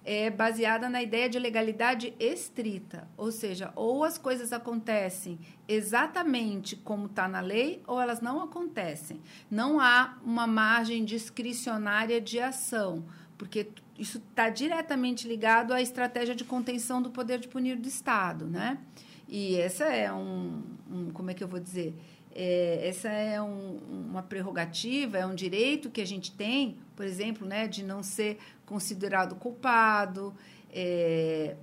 é 0.03 0.29
baseada 0.29 0.89
na 0.89 1.01
ideia 1.01 1.29
de 1.29 1.37
legalidade 1.37 2.13
estrita, 2.19 3.07
ou 3.15 3.31
seja, 3.31 3.71
ou 3.75 4.03
as 4.03 4.17
coisas 4.17 4.51
acontecem 4.51 5.39
exatamente 5.67 6.75
como 6.75 7.05
está 7.05 7.27
na 7.27 7.39
lei, 7.39 7.83
ou 7.85 8.01
elas 8.01 8.19
não 8.19 8.41
acontecem. 8.41 9.21
Não 9.49 9.79
há 9.79 10.17
uma 10.23 10.47
margem 10.47 11.05
discricionária 11.05 12.19
de 12.19 12.39
ação, 12.39 13.05
porque 13.37 13.67
isso 13.97 14.17
está 14.17 14.49
diretamente 14.49 15.27
ligado 15.27 15.71
à 15.71 15.81
estratégia 15.81 16.33
de 16.33 16.43
contenção 16.43 17.01
do 17.01 17.11
poder 17.11 17.39
de 17.39 17.47
punir 17.47 17.77
do 17.77 17.87
Estado, 17.87 18.47
né? 18.47 18.79
E 19.27 19.55
essa 19.55 19.85
é 19.85 20.11
um, 20.11 20.63
um 20.89 21.11
como 21.11 21.29
é 21.29 21.33
que 21.33 21.43
eu 21.43 21.47
vou 21.47 21.59
dizer? 21.59 21.95
É, 22.33 22.87
essa 22.87 23.09
é 23.09 23.41
um, 23.41 23.77
uma 24.09 24.23
prerrogativa, 24.23 25.17
é 25.17 25.25
um 25.25 25.35
direito 25.35 25.89
que 25.89 25.99
a 25.99 26.05
gente 26.05 26.31
tem, 26.31 26.77
por 26.95 27.05
exemplo, 27.05 27.45
né, 27.45 27.67
de 27.67 27.83
não 27.83 28.01
ser 28.01 28.37
considerado 28.65 29.35
culpado. 29.35 30.33
É, 30.73 31.55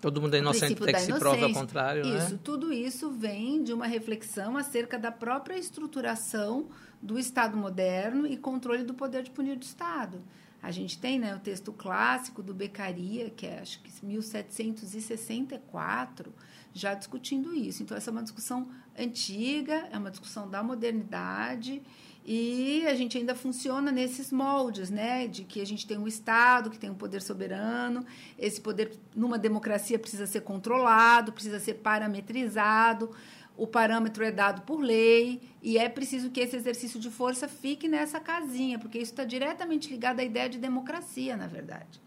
Todo 0.00 0.20
mundo 0.20 0.34
é 0.34 0.38
inocente 0.38 0.82
até 0.82 0.94
que 0.94 1.00
se 1.00 1.14
prove 1.14 1.42
ao 1.42 1.52
contrário. 1.52 2.04
Né? 2.04 2.18
Isso, 2.18 2.32
né? 2.32 2.38
tudo 2.42 2.72
isso 2.72 3.10
vem 3.10 3.62
de 3.62 3.72
uma 3.72 3.86
reflexão 3.86 4.56
acerca 4.56 4.98
da 4.98 5.12
própria 5.12 5.56
estruturação 5.56 6.66
do 7.00 7.16
Estado 7.18 7.56
moderno 7.56 8.26
e 8.26 8.36
controle 8.36 8.82
do 8.82 8.94
poder 8.94 9.22
de 9.22 9.30
punir 9.30 9.56
do 9.56 9.62
Estado. 9.62 10.20
A 10.62 10.70
gente 10.70 10.98
tem 10.98 11.18
né, 11.18 11.34
o 11.34 11.38
texto 11.38 11.72
clássico 11.72 12.42
do 12.42 12.52
Beccaria, 12.52 13.30
que 13.30 13.46
é 13.46 13.60
acho 13.60 13.80
que 13.80 13.90
1764, 14.04 16.30
já 16.78 16.94
discutindo 16.94 17.54
isso. 17.54 17.82
Então, 17.82 17.96
essa 17.96 18.10
é 18.10 18.12
uma 18.12 18.22
discussão 18.22 18.68
antiga, 18.98 19.88
é 19.90 19.98
uma 19.98 20.10
discussão 20.10 20.48
da 20.48 20.62
modernidade 20.62 21.82
e 22.24 22.84
a 22.88 22.94
gente 22.94 23.16
ainda 23.16 23.36
funciona 23.36 23.92
nesses 23.92 24.32
moldes, 24.32 24.90
né? 24.90 25.28
De 25.28 25.44
que 25.44 25.60
a 25.60 25.64
gente 25.64 25.86
tem 25.86 25.96
um 25.96 26.08
Estado 26.08 26.70
que 26.70 26.78
tem 26.78 26.90
um 26.90 26.94
poder 26.94 27.22
soberano, 27.22 28.04
esse 28.36 28.60
poder, 28.60 28.98
numa 29.14 29.38
democracia, 29.38 29.98
precisa 29.98 30.26
ser 30.26 30.40
controlado, 30.40 31.32
precisa 31.32 31.60
ser 31.60 31.74
parametrizado, 31.74 33.10
o 33.56 33.66
parâmetro 33.66 34.24
é 34.24 34.32
dado 34.32 34.62
por 34.62 34.80
lei 34.80 35.40
e 35.62 35.78
é 35.78 35.88
preciso 35.88 36.30
que 36.30 36.40
esse 36.40 36.56
exercício 36.56 36.98
de 36.98 37.10
força 37.10 37.46
fique 37.46 37.88
nessa 37.88 38.18
casinha, 38.18 38.78
porque 38.78 38.98
isso 38.98 39.12
está 39.12 39.24
diretamente 39.24 39.88
ligado 39.88 40.20
à 40.20 40.24
ideia 40.24 40.48
de 40.48 40.58
democracia, 40.58 41.36
na 41.36 41.46
verdade. 41.46 42.05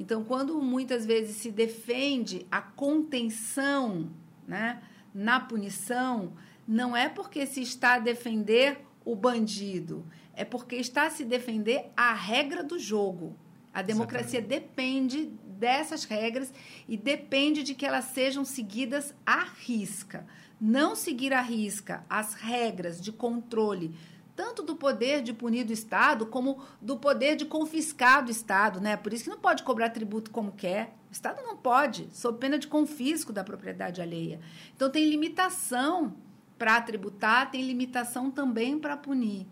Então, 0.00 0.24
quando 0.24 0.62
muitas 0.62 1.04
vezes 1.04 1.36
se 1.36 1.50
defende 1.50 2.46
a 2.50 2.62
contenção 2.62 4.08
né, 4.48 4.82
na 5.12 5.38
punição, 5.38 6.32
não 6.66 6.96
é 6.96 7.06
porque 7.06 7.44
se 7.44 7.60
está 7.60 7.96
a 7.96 7.98
defender 7.98 8.80
o 9.04 9.14
bandido, 9.14 10.02
é 10.34 10.42
porque 10.42 10.76
está 10.76 11.04
a 11.04 11.10
se 11.10 11.22
defender 11.22 11.90
a 11.94 12.14
regra 12.14 12.64
do 12.64 12.78
jogo. 12.78 13.36
A 13.74 13.82
democracia 13.82 14.38
Exatamente. 14.38 14.62
depende 14.62 15.26
dessas 15.44 16.04
regras 16.04 16.50
e 16.88 16.96
depende 16.96 17.62
de 17.62 17.74
que 17.74 17.84
elas 17.84 18.06
sejam 18.06 18.42
seguidas 18.42 19.14
à 19.26 19.44
risca. 19.44 20.26
Não 20.58 20.96
seguir 20.96 21.34
à 21.34 21.42
risca 21.42 22.06
as 22.08 22.32
regras 22.32 23.02
de 23.02 23.12
controle 23.12 23.94
tanto 24.40 24.62
do 24.62 24.74
poder 24.74 25.22
de 25.22 25.34
punir 25.34 25.64
do 25.64 25.72
Estado 25.74 26.24
como 26.24 26.64
do 26.80 26.96
poder 26.96 27.36
de 27.36 27.44
confiscar 27.44 28.24
do 28.24 28.30
Estado, 28.30 28.80
né? 28.80 28.96
Por 28.96 29.12
isso 29.12 29.24
que 29.24 29.30
não 29.30 29.38
pode 29.38 29.62
cobrar 29.62 29.90
tributo 29.90 30.30
como 30.30 30.52
quer. 30.52 30.96
O 31.10 31.12
Estado 31.12 31.42
não 31.42 31.58
pode, 31.58 32.08
sob 32.10 32.38
pena 32.38 32.58
de 32.58 32.66
confisco 32.66 33.34
da 33.34 33.44
propriedade 33.44 34.00
alheia. 34.00 34.40
Então 34.74 34.88
tem 34.88 35.04
limitação 35.04 36.16
para 36.58 36.80
tributar, 36.80 37.50
tem 37.50 37.62
limitação 37.62 38.30
também 38.30 38.78
para 38.78 38.96
punir. 38.96 39.46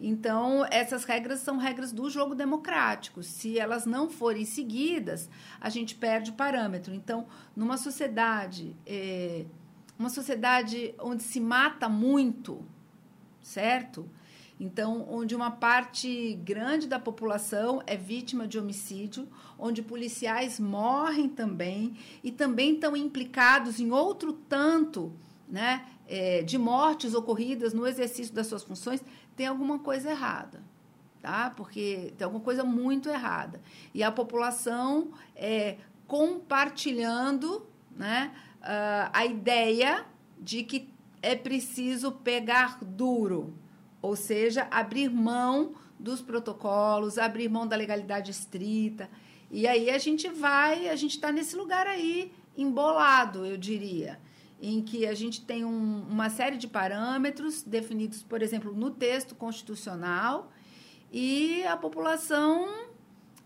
Então, 0.00 0.66
essas 0.72 1.04
regras 1.04 1.38
são 1.38 1.56
regras 1.56 1.92
do 1.92 2.10
jogo 2.10 2.34
democrático. 2.34 3.22
Se 3.22 3.60
elas 3.60 3.86
não 3.86 4.10
forem 4.10 4.44
seguidas, 4.44 5.30
a 5.60 5.70
gente 5.70 5.94
perde 5.94 6.30
o 6.30 6.34
parâmetro. 6.34 6.92
Então, 6.92 7.28
numa 7.54 7.76
sociedade, 7.76 8.74
é, 8.84 9.46
uma 9.96 10.08
sociedade 10.08 10.92
onde 10.98 11.22
se 11.22 11.38
mata 11.38 11.88
muito, 11.88 12.64
certo? 13.40 14.10
Então, 14.62 15.04
onde 15.10 15.34
uma 15.34 15.50
parte 15.50 16.34
grande 16.44 16.86
da 16.86 16.96
população 16.96 17.82
é 17.84 17.96
vítima 17.96 18.46
de 18.46 18.60
homicídio, 18.60 19.26
onde 19.58 19.82
policiais 19.82 20.60
morrem 20.60 21.28
também 21.28 21.96
e 22.22 22.30
também 22.30 22.74
estão 22.74 22.96
implicados 22.96 23.80
em 23.80 23.90
outro 23.90 24.32
tanto 24.32 25.12
né, 25.48 25.84
é, 26.06 26.42
de 26.42 26.58
mortes 26.58 27.12
ocorridas 27.12 27.74
no 27.74 27.88
exercício 27.88 28.32
das 28.32 28.46
suas 28.46 28.62
funções, 28.62 29.02
tem 29.34 29.48
alguma 29.48 29.80
coisa 29.80 30.10
errada. 30.12 30.62
Tá? 31.20 31.50
Porque 31.50 32.14
tem 32.16 32.24
alguma 32.24 32.44
coisa 32.44 32.62
muito 32.62 33.08
errada. 33.08 33.60
E 33.92 34.00
a 34.00 34.12
população 34.12 35.10
é, 35.34 35.76
compartilhando 36.06 37.66
né, 37.96 38.32
uh, 38.60 39.10
a 39.12 39.26
ideia 39.26 40.06
de 40.38 40.62
que 40.62 40.88
é 41.20 41.34
preciso 41.34 42.12
pegar 42.12 42.78
duro 42.80 43.60
ou 44.02 44.16
seja, 44.16 44.66
abrir 44.70 45.08
mão 45.08 45.74
dos 45.98 46.20
protocolos, 46.20 47.16
abrir 47.16 47.48
mão 47.48 47.66
da 47.66 47.76
legalidade 47.76 48.32
estrita. 48.32 49.08
E 49.50 49.66
aí 49.66 49.88
a 49.88 49.98
gente 49.98 50.28
vai, 50.28 50.88
a 50.88 50.96
gente 50.96 51.12
está 51.12 51.30
nesse 51.30 51.54
lugar 51.54 51.86
aí 51.86 52.32
embolado, 52.56 53.46
eu 53.46 53.56
diria, 53.56 54.20
em 54.60 54.82
que 54.82 55.06
a 55.06 55.14
gente 55.14 55.44
tem 55.44 55.64
um, 55.64 56.02
uma 56.10 56.28
série 56.28 56.56
de 56.56 56.66
parâmetros 56.66 57.62
definidos, 57.62 58.22
por 58.22 58.42
exemplo, 58.42 58.74
no 58.74 58.90
texto 58.90 59.34
constitucional, 59.34 60.52
e 61.10 61.62
a 61.64 61.76
população, 61.76 62.68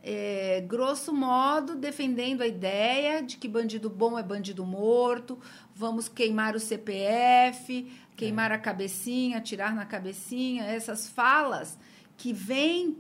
é, 0.09 0.61
grosso 0.61 1.13
modo, 1.13 1.75
defendendo 1.75 2.41
a 2.41 2.47
ideia 2.47 3.21
de 3.21 3.37
que 3.37 3.49
bandido 3.49 3.91
bom 3.91 4.17
é 4.17 4.23
bandido 4.23 4.65
morto, 4.65 5.37
vamos 5.75 6.09
queimar 6.09 6.55
o 6.55 6.61
CPF, 6.61 7.93
queimar 8.15 8.53
é. 8.53 8.55
a 8.55 8.59
cabecinha, 8.59 9.41
tirar 9.41 9.75
na 9.75 9.85
cabecinha, 9.85 10.63
essas 10.63 11.09
falas 11.09 11.77
que 12.17 12.33
vêm 12.33 12.97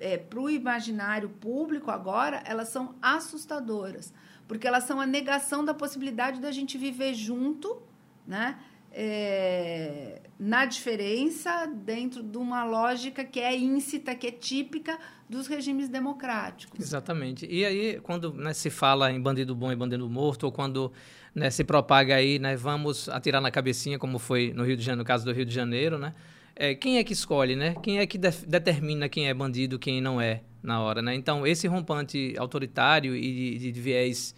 é, 0.00 0.16
para 0.18 0.40
o 0.40 0.50
imaginário 0.50 1.28
público 1.28 1.88
agora, 1.88 2.42
elas 2.44 2.68
são 2.68 2.96
assustadoras, 3.00 4.12
porque 4.48 4.66
elas 4.66 4.82
são 4.82 5.00
a 5.00 5.06
negação 5.06 5.64
da 5.64 5.72
possibilidade 5.72 6.40
da 6.40 6.50
gente 6.50 6.76
viver 6.76 7.14
junto, 7.14 7.80
né? 8.26 8.58
É, 8.96 10.20
na 10.38 10.66
diferença 10.66 11.66
dentro 11.66 12.22
de 12.22 12.38
uma 12.38 12.64
lógica 12.64 13.24
que 13.24 13.40
é 13.40 13.56
íncita, 13.56 14.14
que 14.14 14.28
é 14.28 14.30
típica 14.30 14.98
dos 15.34 15.46
regimes 15.46 15.88
democráticos. 15.88 16.80
Exatamente. 16.80 17.46
E 17.50 17.64
aí, 17.64 18.00
quando 18.02 18.32
né, 18.32 18.54
se 18.54 18.70
fala 18.70 19.12
em 19.12 19.20
bandido 19.20 19.54
bom 19.54 19.70
e 19.70 19.76
bandido 19.76 20.08
morto, 20.08 20.44
ou 20.44 20.52
quando 20.52 20.92
né, 21.34 21.50
se 21.50 21.64
propaga 21.64 22.14
aí, 22.14 22.38
né, 22.38 22.56
vamos 22.56 23.08
atirar 23.08 23.42
na 23.42 23.50
cabecinha, 23.50 23.98
como 23.98 24.18
foi 24.18 24.52
no 24.54 24.64
Rio 24.64 24.76
de 24.76 24.82
Janeiro, 24.82 24.98
no 24.98 25.04
caso 25.04 25.24
do 25.24 25.32
Rio 25.32 25.44
de 25.44 25.54
Janeiro, 25.54 25.98
né? 25.98 26.14
É, 26.56 26.74
quem 26.74 26.98
é 26.98 27.04
que 27.04 27.12
escolhe, 27.12 27.56
né? 27.56 27.74
Quem 27.82 27.98
é 27.98 28.06
que 28.06 28.16
de 28.16 28.30
determina 28.46 29.08
quem 29.08 29.28
é 29.28 29.34
bandido, 29.34 29.76
quem 29.76 30.00
não 30.00 30.20
é 30.20 30.42
na 30.62 30.80
hora, 30.80 31.02
né? 31.02 31.14
Então, 31.14 31.44
esse 31.44 31.66
rompante 31.66 32.34
autoritário 32.38 33.16
e 33.16 33.58
de, 33.58 33.72
de 33.72 33.80
viés 33.80 34.34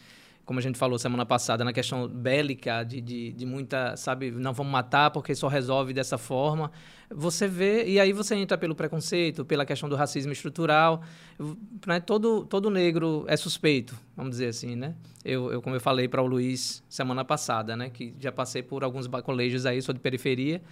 como 0.47 0.61
a 0.61 0.63
gente 0.63 0.79
falou 0.79 0.97
semana 0.97 1.27
passada, 1.27 1.65
na 1.65 1.73
questão 1.73 2.07
bélica, 2.07 2.85
de, 2.85 3.01
de, 3.01 3.33
de, 3.33 3.45
muita, 3.45 3.97
sabe, 3.97 4.31
não 4.31 4.53
vamos 4.53 4.73
matar 4.73 5.11
porque 5.11 5.35
só 5.35 5.49
resolve 5.49 5.93
dessa 5.93 6.17
forma. 6.17 6.71
Você 7.11 7.49
vê, 7.49 7.85
e 7.85 7.99
aí 7.99 8.13
você 8.13 8.37
entra 8.37 8.57
pelo 8.57 8.75
preconceito, 8.75 9.45
pela 9.45 9.67
questão 9.67 9.89
do 9.89 9.97
racismo 9.97 10.33
estrutural. 10.33 11.03
Né? 11.85 11.99
Todo, 11.99 12.45
todo 12.45 12.71
negro 12.71 13.25
é 13.27 13.37
suspeito, 13.37 13.99
vamos 14.17 14.31
dizer 14.31 14.47
assim, 14.47 14.77
né? 14.77 14.95
Eu, 15.25 15.53
eu 15.53 15.61
como 15.61 15.75
eu 15.75 15.81
falei 15.81 16.07
para 16.07 16.23
o 16.23 16.27
Luiz 16.27 16.81
semana 16.89 17.25
passada, 17.25 17.77
né? 17.77 17.91
Que 17.91 18.15
já 18.21 18.31
passei 18.31 18.63
por 18.63 18.85
alguns 18.85 19.09
colégios 19.25 19.67
aí, 19.67 19.83
sou 19.83 19.93
de 19.93 20.01
periferia. 20.01 20.63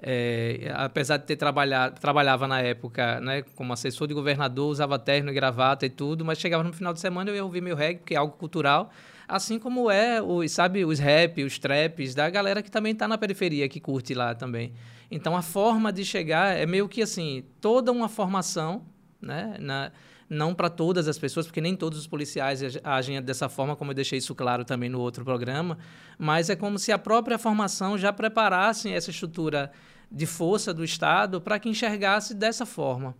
É, 0.00 0.72
apesar 0.76 1.16
de 1.16 1.26
ter 1.26 1.36
trabalhado, 1.36 2.00
trabalhava 2.00 2.46
na 2.46 2.60
época 2.60 3.20
né, 3.20 3.42
como 3.56 3.72
assessor 3.72 4.06
de 4.06 4.14
governador, 4.14 4.70
usava 4.70 4.96
terno 4.96 5.30
e 5.30 5.34
gravata 5.34 5.84
e 5.84 5.90
tudo, 5.90 6.24
mas 6.24 6.38
chegava 6.38 6.62
no 6.62 6.72
final 6.72 6.92
de 6.92 7.00
semana 7.00 7.30
eu 7.30 7.34
ia 7.34 7.44
ouvir 7.44 7.60
meu 7.60 7.74
reggae, 7.74 7.98
porque 7.98 8.14
é 8.14 8.16
algo 8.16 8.36
cultural, 8.36 8.92
Assim 9.28 9.58
como 9.58 9.90
é, 9.90 10.22
os, 10.22 10.50
sabe, 10.52 10.84
os 10.84 10.98
rap, 10.98 11.44
os 11.44 11.58
traps, 11.58 12.14
da 12.14 12.30
galera 12.30 12.62
que 12.62 12.70
também 12.70 12.92
está 12.92 13.06
na 13.06 13.18
periferia, 13.18 13.68
que 13.68 13.78
curte 13.78 14.14
lá 14.14 14.34
também. 14.34 14.72
Então, 15.10 15.36
a 15.36 15.42
forma 15.42 15.92
de 15.92 16.04
chegar 16.04 16.56
é 16.56 16.64
meio 16.64 16.88
que 16.88 17.02
assim, 17.02 17.44
toda 17.60 17.92
uma 17.92 18.08
formação, 18.08 18.86
né? 19.20 19.56
Na, 19.60 19.92
não 20.28 20.54
para 20.54 20.68
todas 20.68 21.08
as 21.08 21.18
pessoas, 21.18 21.46
porque 21.46 21.60
nem 21.60 21.74
todos 21.74 21.98
os 21.98 22.06
policiais 22.06 22.60
agem 22.84 23.20
dessa 23.22 23.48
forma, 23.48 23.74
como 23.74 23.90
eu 23.90 23.94
deixei 23.94 24.18
isso 24.18 24.34
claro 24.34 24.64
também 24.64 24.88
no 24.88 25.00
outro 25.00 25.24
programa, 25.24 25.78
mas 26.18 26.50
é 26.50 26.56
como 26.56 26.78
se 26.78 26.92
a 26.92 26.98
própria 26.98 27.38
formação 27.38 27.96
já 27.96 28.12
preparasse 28.12 28.92
essa 28.92 29.10
estrutura 29.10 29.70
de 30.10 30.26
força 30.26 30.72
do 30.74 30.84
Estado 30.84 31.40
para 31.40 31.58
que 31.58 31.68
enxergasse 31.68 32.34
dessa 32.34 32.66
forma, 32.66 33.14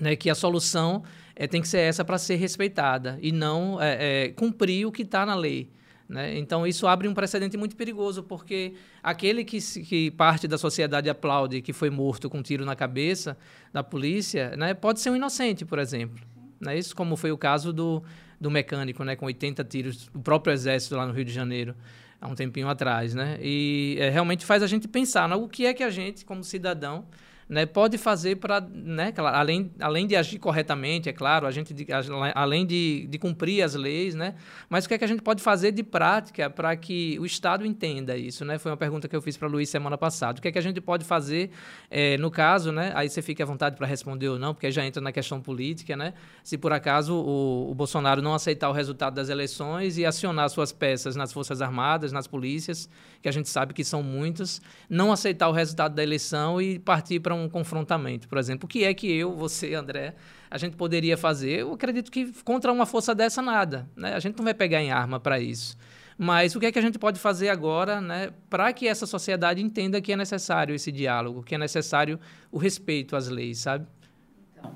né? 0.00 0.16
que 0.16 0.30
a 0.30 0.34
solução 0.34 1.02
é, 1.40 1.46
tem 1.46 1.62
que 1.62 1.68
ser 1.68 1.78
essa 1.78 2.04
para 2.04 2.18
ser 2.18 2.36
respeitada 2.36 3.18
e 3.22 3.32
não 3.32 3.80
é, 3.80 4.26
é, 4.26 4.28
cumprir 4.28 4.84
o 4.84 4.92
que 4.92 5.00
está 5.00 5.24
na 5.24 5.34
lei. 5.34 5.70
Né? 6.06 6.36
Então, 6.36 6.66
isso 6.66 6.86
abre 6.86 7.08
um 7.08 7.14
precedente 7.14 7.56
muito 7.56 7.74
perigoso, 7.76 8.22
porque 8.22 8.74
aquele 9.02 9.42
que, 9.42 9.58
que 9.58 10.10
parte 10.10 10.46
da 10.46 10.58
sociedade 10.58 11.08
aplaude 11.08 11.62
que 11.62 11.72
foi 11.72 11.88
morto 11.88 12.28
com 12.28 12.40
um 12.40 12.42
tiro 12.42 12.66
na 12.66 12.76
cabeça 12.76 13.38
da 13.72 13.82
polícia 13.82 14.54
né, 14.54 14.74
pode 14.74 15.00
ser 15.00 15.08
um 15.08 15.16
inocente, 15.16 15.64
por 15.64 15.78
exemplo. 15.78 16.22
Né? 16.60 16.76
Isso 16.76 16.94
como 16.94 17.16
foi 17.16 17.32
o 17.32 17.38
caso 17.38 17.72
do, 17.72 18.02
do 18.38 18.50
mecânico, 18.50 19.02
né, 19.02 19.16
com 19.16 19.24
80 19.24 19.64
tiros, 19.64 20.08
do 20.08 20.20
próprio 20.20 20.52
exército 20.52 20.94
lá 20.94 21.06
no 21.06 21.14
Rio 21.14 21.24
de 21.24 21.32
Janeiro, 21.32 21.74
há 22.20 22.28
um 22.28 22.34
tempinho 22.34 22.68
atrás. 22.68 23.14
Né? 23.14 23.38
E 23.40 23.96
é, 23.98 24.10
realmente 24.10 24.44
faz 24.44 24.62
a 24.62 24.66
gente 24.66 24.86
pensar 24.86 25.26
no 25.26 25.48
que 25.48 25.64
é 25.64 25.72
que 25.72 25.82
a 25.82 25.88
gente, 25.88 26.22
como 26.22 26.44
cidadão, 26.44 27.06
né, 27.50 27.66
pode 27.66 27.98
fazer 27.98 28.36
para, 28.36 28.60
né, 28.60 29.12
além, 29.16 29.72
além 29.80 30.06
de 30.06 30.14
agir 30.14 30.38
corretamente, 30.38 31.08
é 31.08 31.12
claro, 31.12 31.46
a 31.46 31.50
gente 31.50 31.74
além 32.34 32.64
de, 32.64 33.08
de 33.10 33.18
cumprir 33.18 33.62
as 33.62 33.74
leis, 33.74 34.14
né, 34.14 34.36
mas 34.68 34.84
o 34.84 34.88
que 34.88 34.94
é 34.94 34.98
que 34.98 35.04
a 35.04 35.08
gente 35.08 35.20
pode 35.20 35.42
fazer 35.42 35.72
de 35.72 35.82
prática 35.82 36.48
para 36.48 36.76
que 36.76 37.18
o 37.18 37.26
Estado 37.26 37.66
entenda 37.66 38.16
isso, 38.16 38.44
né? 38.44 38.58
Foi 38.58 38.70
uma 38.70 38.76
pergunta 38.76 39.08
que 39.08 39.16
eu 39.16 39.20
fiz 39.20 39.36
para 39.36 39.48
Luiz 39.48 39.68
semana 39.68 39.98
passada. 39.98 40.38
O 40.38 40.42
que 40.42 40.48
é 40.48 40.52
que 40.52 40.58
a 40.58 40.62
gente 40.62 40.80
pode 40.80 41.04
fazer 41.04 41.50
é, 41.90 42.16
no 42.18 42.30
caso, 42.30 42.70
né? 42.70 42.92
Aí 42.94 43.08
você 43.08 43.20
fica 43.22 43.42
à 43.42 43.46
vontade 43.46 43.76
para 43.76 43.86
responder 43.86 44.28
ou 44.28 44.38
não, 44.38 44.54
porque 44.54 44.70
já 44.70 44.84
entra 44.84 45.00
na 45.00 45.10
questão 45.10 45.40
política, 45.40 45.96
né? 45.96 46.14
Se 46.44 46.56
por 46.56 46.72
acaso 46.72 47.14
o, 47.14 47.70
o 47.70 47.74
Bolsonaro 47.74 48.22
não 48.22 48.34
aceitar 48.34 48.68
o 48.68 48.72
resultado 48.72 49.14
das 49.14 49.28
eleições 49.28 49.98
e 49.98 50.06
acionar 50.06 50.48
suas 50.50 50.72
peças 50.72 51.16
nas 51.16 51.32
Forças 51.32 51.60
Armadas, 51.60 52.12
nas 52.12 52.26
polícias, 52.26 52.88
que 53.20 53.28
a 53.28 53.32
gente 53.32 53.48
sabe 53.48 53.74
que 53.74 53.84
são 53.84 54.02
muitas, 54.02 54.60
não 54.88 55.12
aceitar 55.12 55.48
o 55.48 55.52
resultado 55.52 55.94
da 55.94 56.02
eleição 56.02 56.60
e 56.60 56.78
partir 56.78 57.20
para 57.20 57.34
um 57.34 57.39
um 57.44 57.48
confrontamento, 57.48 58.28
por 58.28 58.38
exemplo. 58.38 58.66
O 58.66 58.68
que 58.68 58.84
é 58.84 58.94
que 58.94 59.10
eu, 59.10 59.34
você, 59.34 59.74
André, 59.74 60.14
a 60.50 60.58
gente 60.58 60.76
poderia 60.76 61.16
fazer? 61.16 61.60
Eu 61.60 61.72
acredito 61.72 62.10
que 62.10 62.32
contra 62.42 62.72
uma 62.72 62.86
força 62.86 63.14
dessa, 63.14 63.40
nada. 63.42 63.88
Né? 63.96 64.14
A 64.14 64.20
gente 64.20 64.36
não 64.36 64.44
vai 64.44 64.54
pegar 64.54 64.80
em 64.80 64.90
arma 64.90 65.18
para 65.18 65.40
isso. 65.40 65.76
Mas 66.22 66.54
o 66.54 66.60
que 66.60 66.66
é 66.66 66.72
que 66.72 66.78
a 66.78 66.82
gente 66.82 66.98
pode 66.98 67.18
fazer 67.18 67.48
agora 67.48 67.98
né, 67.98 68.30
para 68.50 68.72
que 68.74 68.86
essa 68.86 69.06
sociedade 69.06 69.62
entenda 69.62 70.02
que 70.02 70.12
é 70.12 70.16
necessário 70.16 70.74
esse 70.74 70.92
diálogo, 70.92 71.42
que 71.42 71.54
é 71.54 71.58
necessário 71.58 72.20
o 72.52 72.58
respeito 72.58 73.16
às 73.16 73.28
leis, 73.28 73.60
sabe? 73.60 73.86
Então, 74.52 74.70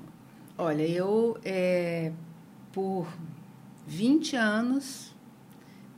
olha, 0.57 0.81
eu, 0.81 1.37
é, 1.45 2.11
por 2.73 3.07
20 3.85 4.35
anos, 4.35 5.15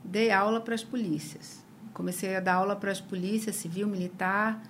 dei 0.04 0.30
aula 0.30 0.60
para 0.60 0.74
as 0.74 0.84
polícias. 0.84 1.64
Comecei 1.94 2.36
a 2.36 2.40
dar 2.40 2.54
aula 2.56 2.76
para 2.76 2.92
as 2.92 3.00
polícias 3.00 3.56
civil, 3.56 3.88
militar, 3.88 4.62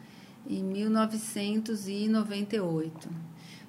em 0.48 0.64
1998. 0.64 3.08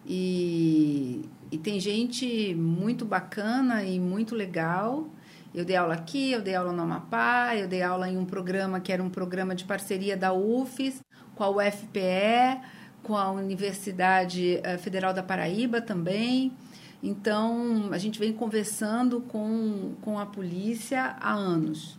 E, 0.06 1.26
e 1.52 1.58
tem 1.58 1.78
gente 1.80 2.54
muito 2.56 3.04
bacana 3.06 3.84
e 3.84 4.00
muito 4.00 4.34
legal. 4.34 5.10
Eu 5.54 5.66
dei 5.66 5.76
aula 5.76 5.96
aqui, 5.96 6.32
eu 6.32 6.42
dei 6.42 6.56
aula 6.56 6.72
no 6.72 6.84
Amapá, 6.84 7.54
eu 7.56 7.68
dei 7.68 7.82
aula 7.82 8.10
em 8.10 8.18
um 8.18 8.24
programa 8.26 8.80
que 8.80 8.94
era 8.94 9.04
um 9.04 9.10
programa 9.10 9.54
de 9.54 9.66
parceria 9.66 10.16
da 10.16 10.32
UFES 10.32 11.02
com 11.36 11.44
a 11.44 11.50
UFPE, 11.50 12.62
com 13.04 13.18
a 13.18 13.30
Universidade 13.32 14.62
eh, 14.64 14.78
Federal 14.78 15.14
da 15.14 15.24
Paraíba 15.24 15.82
também. 15.82 16.54
Então, 17.02 17.90
a 17.92 17.98
gente 17.98 18.20
vem 18.20 18.34
conversando 18.34 19.22
com, 19.22 19.96
com 20.02 20.20
a 20.20 20.26
polícia 20.26 21.16
há 21.20 21.34
anos, 21.34 21.98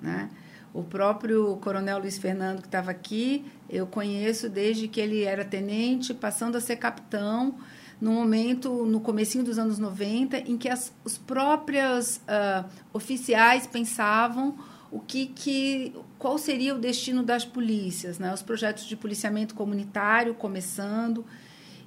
né? 0.00 0.28
O 0.74 0.82
próprio 0.82 1.56
Coronel 1.56 1.98
Luiz 1.98 2.16
Fernando, 2.16 2.62
que 2.62 2.68
estava 2.68 2.90
aqui, 2.90 3.44
eu 3.68 3.86
conheço 3.86 4.48
desde 4.48 4.88
que 4.88 5.00
ele 5.00 5.22
era 5.22 5.44
tenente, 5.44 6.14
passando 6.14 6.56
a 6.56 6.60
ser 6.60 6.76
capitão, 6.76 7.56
no 8.00 8.12
momento, 8.12 8.84
no 8.86 9.00
comecinho 9.00 9.44
dos 9.44 9.58
anos 9.58 9.78
90, 9.78 10.38
em 10.38 10.56
que 10.56 10.68
as, 10.68 10.92
os 11.04 11.18
próprios 11.18 12.16
uh, 12.16 12.68
oficiais 12.92 13.66
pensavam 13.66 14.56
o 14.90 14.98
que, 14.98 15.26
que 15.26 15.94
qual 16.18 16.36
seria 16.36 16.74
o 16.74 16.78
destino 16.78 17.22
das 17.22 17.44
polícias, 17.44 18.18
né? 18.18 18.32
Os 18.34 18.42
projetos 18.42 18.84
de 18.84 18.96
policiamento 18.96 19.54
comunitário 19.54 20.34
começando 20.34 21.24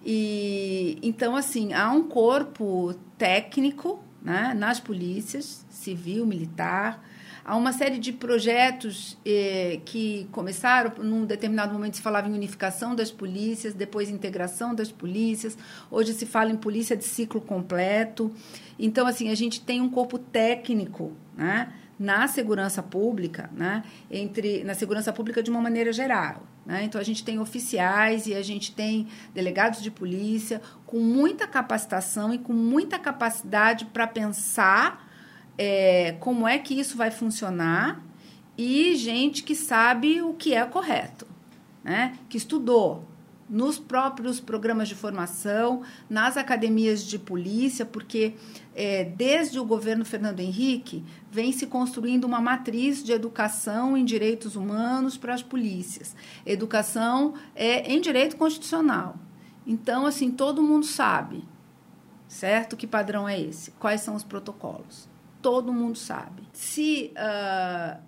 e 0.04 0.98
então 1.04 1.36
assim 1.36 1.74
há 1.74 1.91
um 1.91 2.08
corpo 2.08 2.95
técnico, 3.17 4.00
né? 4.21 4.54
Nas 4.56 4.80
polícias 4.80 5.65
civil, 5.69 6.26
militar 6.26 7.04
Há 7.47 7.55
uma 7.55 7.71
série 7.71 7.99
de 7.99 8.12
projetos 8.12 9.15
eh, 9.23 9.79
que 9.86 10.27
começaram, 10.31 10.91
num 11.03 11.25
determinado 11.25 11.71
momento 11.71 11.95
se 11.95 12.01
falava 12.01 12.27
em 12.27 12.34
unificação 12.34 12.95
das 12.95 13.12
polícias, 13.12 13.75
depois 13.75 14.10
integração 14.10 14.73
das 14.73 14.91
polícias, 14.91 15.55
hoje 15.91 16.13
se 16.13 16.25
fala 16.25 16.49
em 16.49 16.58
polícia 16.58 16.97
de 16.97 17.03
ciclo 17.03 17.39
completo. 17.39 18.34
Então, 18.79 19.05
assim, 19.05 19.29
a 19.29 19.36
gente 19.36 19.62
tem 19.62 19.79
um 19.79 19.91
corpo 19.91 20.17
técnico, 20.17 21.13
né? 21.38 21.71
na 21.99 22.27
segurança 22.27 22.84
pública, 22.84 23.49
né, 23.53 23.81
entre 24.12 24.65
na 24.65 24.73
segurança 24.73 25.13
pública 25.13 25.41
de 25.41 25.49
uma 25.49 25.62
maneira 25.62 25.93
geral. 25.93 26.43
Né? 26.65 26.84
Então 26.84 26.99
a 26.99 27.03
gente 27.05 27.23
tem 27.23 27.39
oficiais 27.39 28.27
e 28.27 28.34
a 28.34 28.41
gente 28.41 28.73
tem 28.73 29.08
delegados 29.34 29.81
de 29.81 29.89
polícia 29.89 30.62
com 30.86 30.99
muita 30.99 31.47
capacitação 31.47 32.34
e 32.34 32.38
com 32.38 32.51
muita 32.51 32.99
capacidade 32.99 33.86
para 33.86 34.05
pensar 34.05 35.04
é, 35.57 36.15
como 36.19 36.47
é 36.47 36.57
que 36.57 36.77
isso 36.79 36.97
vai 36.97 37.11
funcionar 37.11 38.03
e 38.57 38.95
gente 38.95 39.43
que 39.43 39.55
sabe 39.55 40.21
o 40.21 40.33
que 40.33 40.53
é 40.53 40.65
correto, 40.65 41.27
né? 41.83 42.17
que 42.29 42.37
estudou 42.37 43.05
nos 43.47 43.77
próprios 43.77 44.39
programas 44.39 44.87
de 44.87 44.95
formação, 44.95 45.83
nas 46.09 46.35
academias 46.35 47.03
de 47.03 47.19
polícia, 47.19 47.85
porque 47.85 48.33
é, 48.73 49.03
desde 49.03 49.59
o 49.59 49.65
governo 49.65 50.03
Fernando 50.03 50.39
Henrique 50.39 51.03
vem 51.31 51.51
se 51.51 51.67
construindo 51.67 52.23
uma 52.25 52.41
matriz 52.41 53.03
de 53.03 53.11
educação 53.11 53.95
em 53.95 54.03
direitos 54.03 54.55
humanos 54.55 55.15
para 55.15 55.33
as 55.33 55.43
polícias. 55.43 56.15
Educação 56.45 57.35
é 57.55 57.91
em 57.93 58.01
direito 58.01 58.35
constitucional. 58.35 59.15
Então, 59.67 60.05
assim, 60.07 60.31
todo 60.31 60.63
mundo 60.63 60.85
sabe, 60.85 61.43
certo? 62.27 62.75
Que 62.75 62.87
padrão 62.87 63.29
é 63.29 63.39
esse? 63.39 63.71
Quais 63.71 64.01
são 64.01 64.15
os 64.15 64.23
protocolos? 64.23 65.07
Todo 65.45 65.71
mundo 65.71 65.95
sabe. 65.95 66.41
Se 66.51 67.13
uh, 67.13 68.01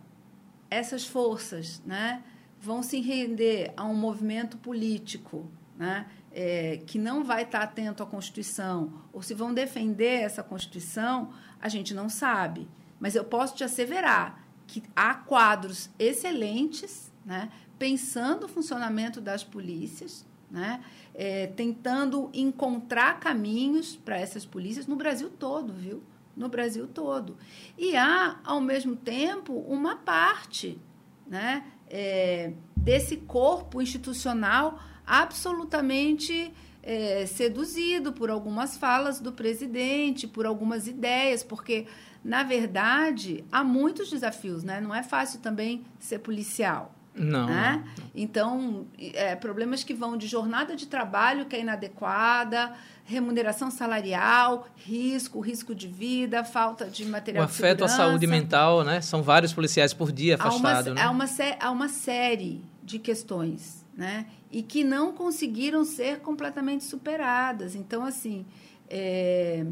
essas 0.71 1.05
forças 1.05 1.83
né, 1.85 2.23
vão 2.59 2.81
se 2.81 2.99
render 2.99 3.71
a 3.77 3.85
um 3.85 3.93
movimento 3.93 4.57
político 4.57 5.47
né, 5.77 6.07
é, 6.31 6.77
que 6.87 6.97
não 6.97 7.23
vai 7.23 7.43
estar 7.43 7.61
atento 7.61 8.01
à 8.01 8.07
Constituição, 8.07 9.03
ou 9.13 9.21
se 9.21 9.35
vão 9.35 9.53
defender 9.53 10.21
essa 10.21 10.41
Constituição, 10.41 11.31
a 11.61 11.69
gente 11.69 11.93
não 11.93 12.09
sabe. 12.09 12.67
Mas 12.99 13.13
eu 13.13 13.23
posso 13.23 13.55
te 13.55 13.63
asseverar 13.63 14.43
que 14.65 14.81
há 14.95 15.13
quadros 15.13 15.91
excelentes, 15.99 17.13
né, 17.23 17.51
pensando 17.77 18.47
o 18.47 18.49
funcionamento 18.49 19.21
das 19.21 19.43
polícias, 19.43 20.25
né? 20.49 20.83
É, 21.13 21.45
tentando 21.47 22.31
encontrar 22.33 23.19
caminhos 23.19 23.95
para 23.95 24.17
essas 24.17 24.43
polícias 24.43 24.87
no 24.87 24.95
Brasil 24.95 25.29
todo, 25.29 25.71
viu? 25.71 26.01
No 26.37 26.47
Brasil 26.47 26.87
todo. 26.87 27.35
E 27.77 27.97
há, 27.97 28.39
ao 28.45 28.61
mesmo 28.61 28.95
tempo, 28.95 29.53
uma 29.67 29.95
parte 29.95 30.79
né, 31.25 31.65
é, 31.89 32.53
desse 32.75 33.17
corpo 33.17 33.81
institucional 33.81 34.79
absolutamente 35.05 36.53
é, 36.83 37.25
seduzido 37.25 38.13
por 38.13 38.29
algumas 38.29 38.77
falas 38.77 39.19
do 39.19 39.33
presidente, 39.33 40.25
por 40.25 40.45
algumas 40.45 40.87
ideias, 40.87 41.43
porque, 41.43 41.85
na 42.23 42.43
verdade, 42.43 43.43
há 43.51 43.61
muitos 43.63 44.09
desafios, 44.09 44.63
né? 44.63 44.79
Não 44.79 44.95
é 44.95 45.03
fácil 45.03 45.41
também 45.41 45.85
ser 45.99 46.19
policial. 46.19 46.96
Não. 47.17 47.47
Né? 47.47 47.83
Então, 48.15 48.85
é, 48.97 49.35
problemas 49.35 49.83
que 49.83 49.93
vão 49.93 50.15
de 50.15 50.27
jornada 50.27 50.75
de 50.75 50.85
trabalho 50.85 51.45
que 51.45 51.55
é 51.55 51.61
inadequada, 51.61 52.73
remuneração 53.03 53.71
salarial, 53.71 54.67
risco, 54.75 55.39
risco 55.39 55.73
de 55.73 55.87
vida, 55.87 56.43
falta 56.43 56.85
de 56.85 57.05
material 57.05 57.43
o 57.43 57.45
afeto 57.45 57.83
à 57.83 57.87
saúde 57.87 58.27
mental, 58.27 58.83
né? 58.83 59.01
São 59.01 59.23
vários 59.23 59.53
policiais 59.53 59.93
por 59.93 60.11
dia 60.11 60.35
afastados. 60.35 60.87
Há 60.87 60.91
uma, 60.91 60.93
né? 60.93 61.01
há 61.01 61.09
uma, 61.09 61.25
há 61.59 61.71
uma 61.71 61.89
série 61.89 62.63
de 62.83 62.99
questões, 62.99 63.85
né? 63.95 64.27
E 64.51 64.61
que 64.61 64.83
não 64.83 65.11
conseguiram 65.11 65.83
ser 65.83 66.19
completamente 66.19 66.83
superadas. 66.83 67.75
Então, 67.75 68.05
assim, 68.05 68.45
é, 68.89 69.65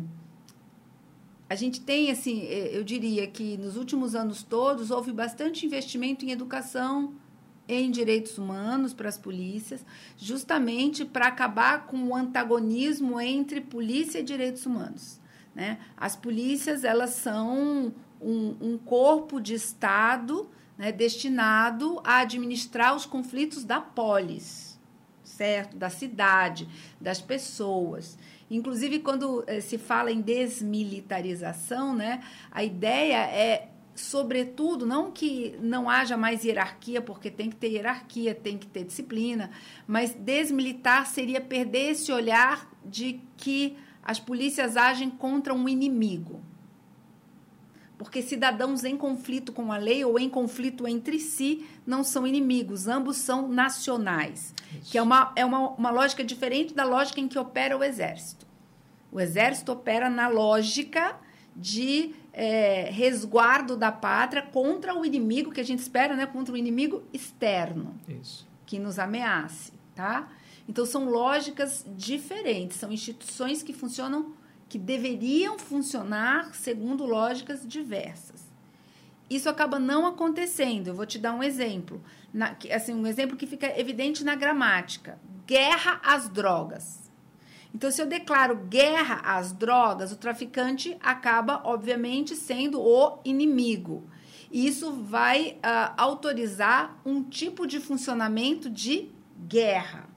a 1.50 1.56
gente 1.56 1.82
tem, 1.82 2.10
assim, 2.10 2.42
é, 2.44 2.76
eu 2.76 2.84
diria 2.84 3.28
que 3.28 3.58
nos 3.58 3.78
últimos 3.78 4.16
anos 4.16 4.44
todos 4.44 4.92
houve 4.92 5.12
bastante 5.12 5.66
investimento 5.66 6.26
em 6.26 6.32
educação 6.32 7.14
em 7.68 7.90
direitos 7.90 8.38
humanos 8.38 8.94
para 8.94 9.10
as 9.10 9.18
polícias, 9.18 9.86
justamente 10.18 11.04
para 11.04 11.28
acabar 11.28 11.88
com 11.88 12.10
o 12.10 12.16
antagonismo 12.16 13.20
entre 13.20 13.62
polícia 13.62 14.20
e 14.20 14.24
direitos 14.24 14.66
humanos. 14.66 15.20
Né? 15.54 15.80
As 15.96 16.16
polícias 16.16 16.84
elas 16.84 17.12
são 17.12 17.94
um, 18.22 18.56
um 18.62 18.78
corpo 18.78 19.40
de 19.40 19.54
Estado 19.54 20.50
né, 20.78 20.92
destinado 20.92 22.02
a 22.04 22.20
administrar 22.20 22.96
os 22.96 23.06
conflitos 23.06 23.64
da 23.64 23.80
polis, 23.80 24.80
certo? 25.24 25.78
Da 25.78 25.90
cidade, 25.90 26.68
das 27.00 27.22
pessoas. 27.22 28.18
Inclusive, 28.50 29.00
quando 29.00 29.44
eh, 29.48 29.60
se 29.62 29.78
fala 29.78 30.12
em 30.12 30.22
desmilitarização, 30.22 31.96
né, 31.96 32.22
a 32.52 32.64
ideia 32.64 33.18
é 33.18 33.70
sobretudo, 33.96 34.86
não 34.86 35.10
que 35.10 35.56
não 35.62 35.90
haja 35.90 36.18
mais 36.18 36.44
hierarquia, 36.44 37.02
porque 37.02 37.32
tem 37.32 37.50
que 37.50 37.56
ter 37.56 37.70
hierarquia, 37.70 38.36
tem 38.36 38.58
que 38.58 38.68
ter 38.68 38.84
disciplina, 38.84 39.50
mas 39.88 40.14
desmilitar 40.14 41.08
seria 41.08 41.40
perder 41.40 41.92
esse 41.92 42.12
olhar 42.12 42.70
de 42.84 43.22
que 43.38 43.78
as 44.04 44.20
polícias 44.20 44.76
agem 44.76 45.10
contra 45.10 45.54
um 45.54 45.68
inimigo. 45.68 46.44
Porque 47.98 48.22
cidadãos 48.22 48.84
em 48.84 48.98
conflito 48.98 49.54
com 49.54 49.72
a 49.72 49.78
lei 49.78 50.04
ou 50.04 50.20
em 50.20 50.30
conflito 50.30 50.86
entre 50.86 51.18
si 51.18 51.66
não 51.88 52.04
são 52.04 52.28
inimigos, 52.28 52.88
ambos 52.88 53.16
são 53.16 53.48
nacionais. 53.48 54.54
Isso. 54.74 54.92
Que 54.92 54.98
é, 54.98 55.02
uma, 55.02 55.32
é 55.38 55.46
uma, 55.46 55.70
uma 55.70 55.92
lógica 55.92 56.22
diferente 56.22 56.74
da 56.74 56.84
lógica 56.84 57.22
em 57.22 57.28
que 57.30 57.40
opera 57.40 57.78
o 57.78 57.84
exército. 57.84 58.46
O 59.10 59.22
exército 59.22 59.72
opera 59.72 60.10
na 60.10 60.28
lógica 60.28 61.16
de 61.56 62.14
é, 62.34 62.90
resguardo 62.92 63.78
da 63.78 63.92
pátria 63.92 64.42
contra 64.42 64.94
o 64.94 65.06
inimigo 65.06 65.52
que 65.52 65.62
a 65.62 65.64
gente 65.64 65.80
espera, 65.80 66.16
né? 66.16 66.26
Contra 66.26 66.54
o 66.54 66.58
inimigo 66.58 67.04
externo 67.14 67.96
Isso. 68.08 68.46
que 68.66 68.78
nos 68.78 69.00
ameace, 69.00 69.72
tá? 69.96 70.28
Então 70.68 70.86
são 70.86 71.10
lógicas 71.10 71.86
diferentes, 71.96 72.78
são 72.78 72.92
instituições 72.92 73.64
que 73.64 73.72
funcionam, 73.72 74.34
que 74.68 74.78
deveriam 74.78 75.58
funcionar 75.58 76.54
segundo 76.54 77.06
lógicas 77.06 77.66
diversas. 77.66 78.44
Isso 79.30 79.50
acaba 79.50 79.80
não 79.80 80.06
acontecendo. 80.06 80.88
Eu 80.88 80.94
vou 80.94 81.06
te 81.06 81.18
dar 81.18 81.34
um 81.34 81.42
exemplo, 81.42 82.04
na, 82.34 82.56
assim 82.74 82.94
um 82.94 83.08
exemplo 83.08 83.38
que 83.38 83.48
fica 83.48 83.80
evidente 83.80 84.24
na 84.24 84.36
gramática: 84.36 85.18
guerra 85.48 86.00
às 86.04 86.28
drogas. 86.28 87.05
Então, 87.76 87.92
se 87.92 88.02
eu 88.02 88.06
declaro 88.06 88.56
guerra 88.56 89.16
às 89.26 89.52
drogas, 89.52 90.10
o 90.14 90.16
traficante 90.16 90.96
acaba, 91.02 91.60
obviamente, 91.66 92.34
sendo 92.34 92.80
o 92.80 93.20
inimigo. 93.26 94.10
Isso 94.50 94.94
vai 94.94 95.58
uh, 95.58 95.94
autorizar 95.98 96.98
um 97.06 97.22
tipo 97.22 97.68
de 97.68 97.82
funcionamento 97.82 98.70
de 98.70 99.12
guerra, 99.46 100.08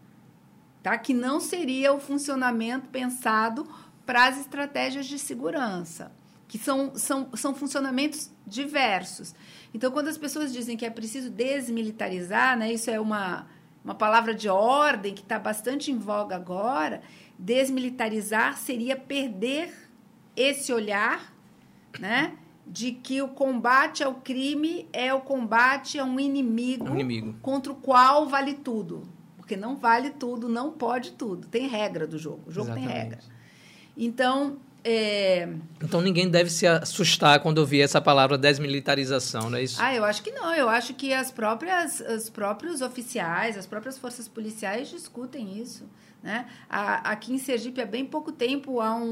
tá? 0.84 0.96
Que 0.96 1.12
não 1.12 1.40
seria 1.40 1.92
o 1.92 1.98
funcionamento 1.98 2.90
pensado 2.90 3.66
para 4.06 4.28
as 4.28 4.38
estratégias 4.38 5.06
de 5.06 5.18
segurança, 5.18 6.12
que 6.46 6.58
são, 6.58 6.94
são, 6.94 7.28
são 7.34 7.56
funcionamentos 7.56 8.30
diversos. 8.46 9.34
Então, 9.74 9.90
quando 9.90 10.06
as 10.06 10.16
pessoas 10.16 10.52
dizem 10.52 10.76
que 10.76 10.86
é 10.86 10.90
preciso 10.90 11.28
desmilitarizar, 11.28 12.56
né, 12.56 12.72
isso 12.72 12.88
é 12.88 13.00
uma, 13.00 13.48
uma 13.84 13.96
palavra 13.96 14.32
de 14.32 14.48
ordem 14.48 15.12
que 15.12 15.22
está 15.22 15.40
bastante 15.40 15.90
em 15.90 15.98
voga 15.98 16.36
agora, 16.36 17.02
desmilitarizar 17.38 18.58
seria 18.58 18.96
perder 18.96 19.72
esse 20.34 20.72
olhar, 20.72 21.32
né? 21.98 22.36
De 22.66 22.92
que 22.92 23.22
o 23.22 23.28
combate 23.28 24.02
ao 24.02 24.14
crime 24.14 24.88
é 24.92 25.12
o 25.14 25.20
combate 25.20 25.98
a 25.98 26.04
um 26.04 26.18
inimigo, 26.20 26.90
um 26.90 26.94
inimigo. 26.94 27.34
contra 27.40 27.72
o 27.72 27.76
qual 27.76 28.28
vale 28.28 28.54
tudo. 28.54 29.08
Porque 29.36 29.56
não 29.56 29.76
vale 29.76 30.10
tudo, 30.10 30.48
não 30.48 30.72
pode 30.72 31.12
tudo. 31.12 31.46
Tem 31.48 31.66
regra 31.66 32.06
do 32.06 32.18
jogo. 32.18 32.42
O 32.46 32.52
jogo 32.52 32.68
Exatamente. 32.68 32.92
tem 32.92 33.02
regra. 33.02 33.18
Então, 33.96 34.58
é... 34.84 35.48
Então 35.82 36.00
ninguém 36.00 36.28
deve 36.30 36.50
se 36.50 36.66
assustar 36.66 37.40
quando 37.40 37.58
ouvir 37.58 37.80
essa 37.80 38.00
palavra 38.00 38.38
desmilitarização, 38.38 39.50
não 39.50 39.58
é 39.58 39.62
isso? 39.62 39.76
Ah, 39.80 39.94
eu 39.94 40.04
acho 40.04 40.22
que 40.22 40.30
não. 40.30 40.54
Eu 40.54 40.68
acho 40.68 40.94
que 40.94 41.12
as 41.12 41.30
próprias, 41.30 42.00
os 42.00 42.30
próprios 42.30 42.80
oficiais, 42.80 43.56
as 43.56 43.66
próprias 43.66 43.98
forças 43.98 44.28
policiais 44.28 44.88
discutem 44.88 45.58
isso. 45.58 45.84
Né? 46.22 46.46
aqui 46.68 47.32
em 47.32 47.38
Sergipe, 47.38 47.80
há 47.80 47.86
bem 47.86 48.04
pouco 48.04 48.32
tempo, 48.32 48.80
há 48.80 48.94
um, 48.94 49.04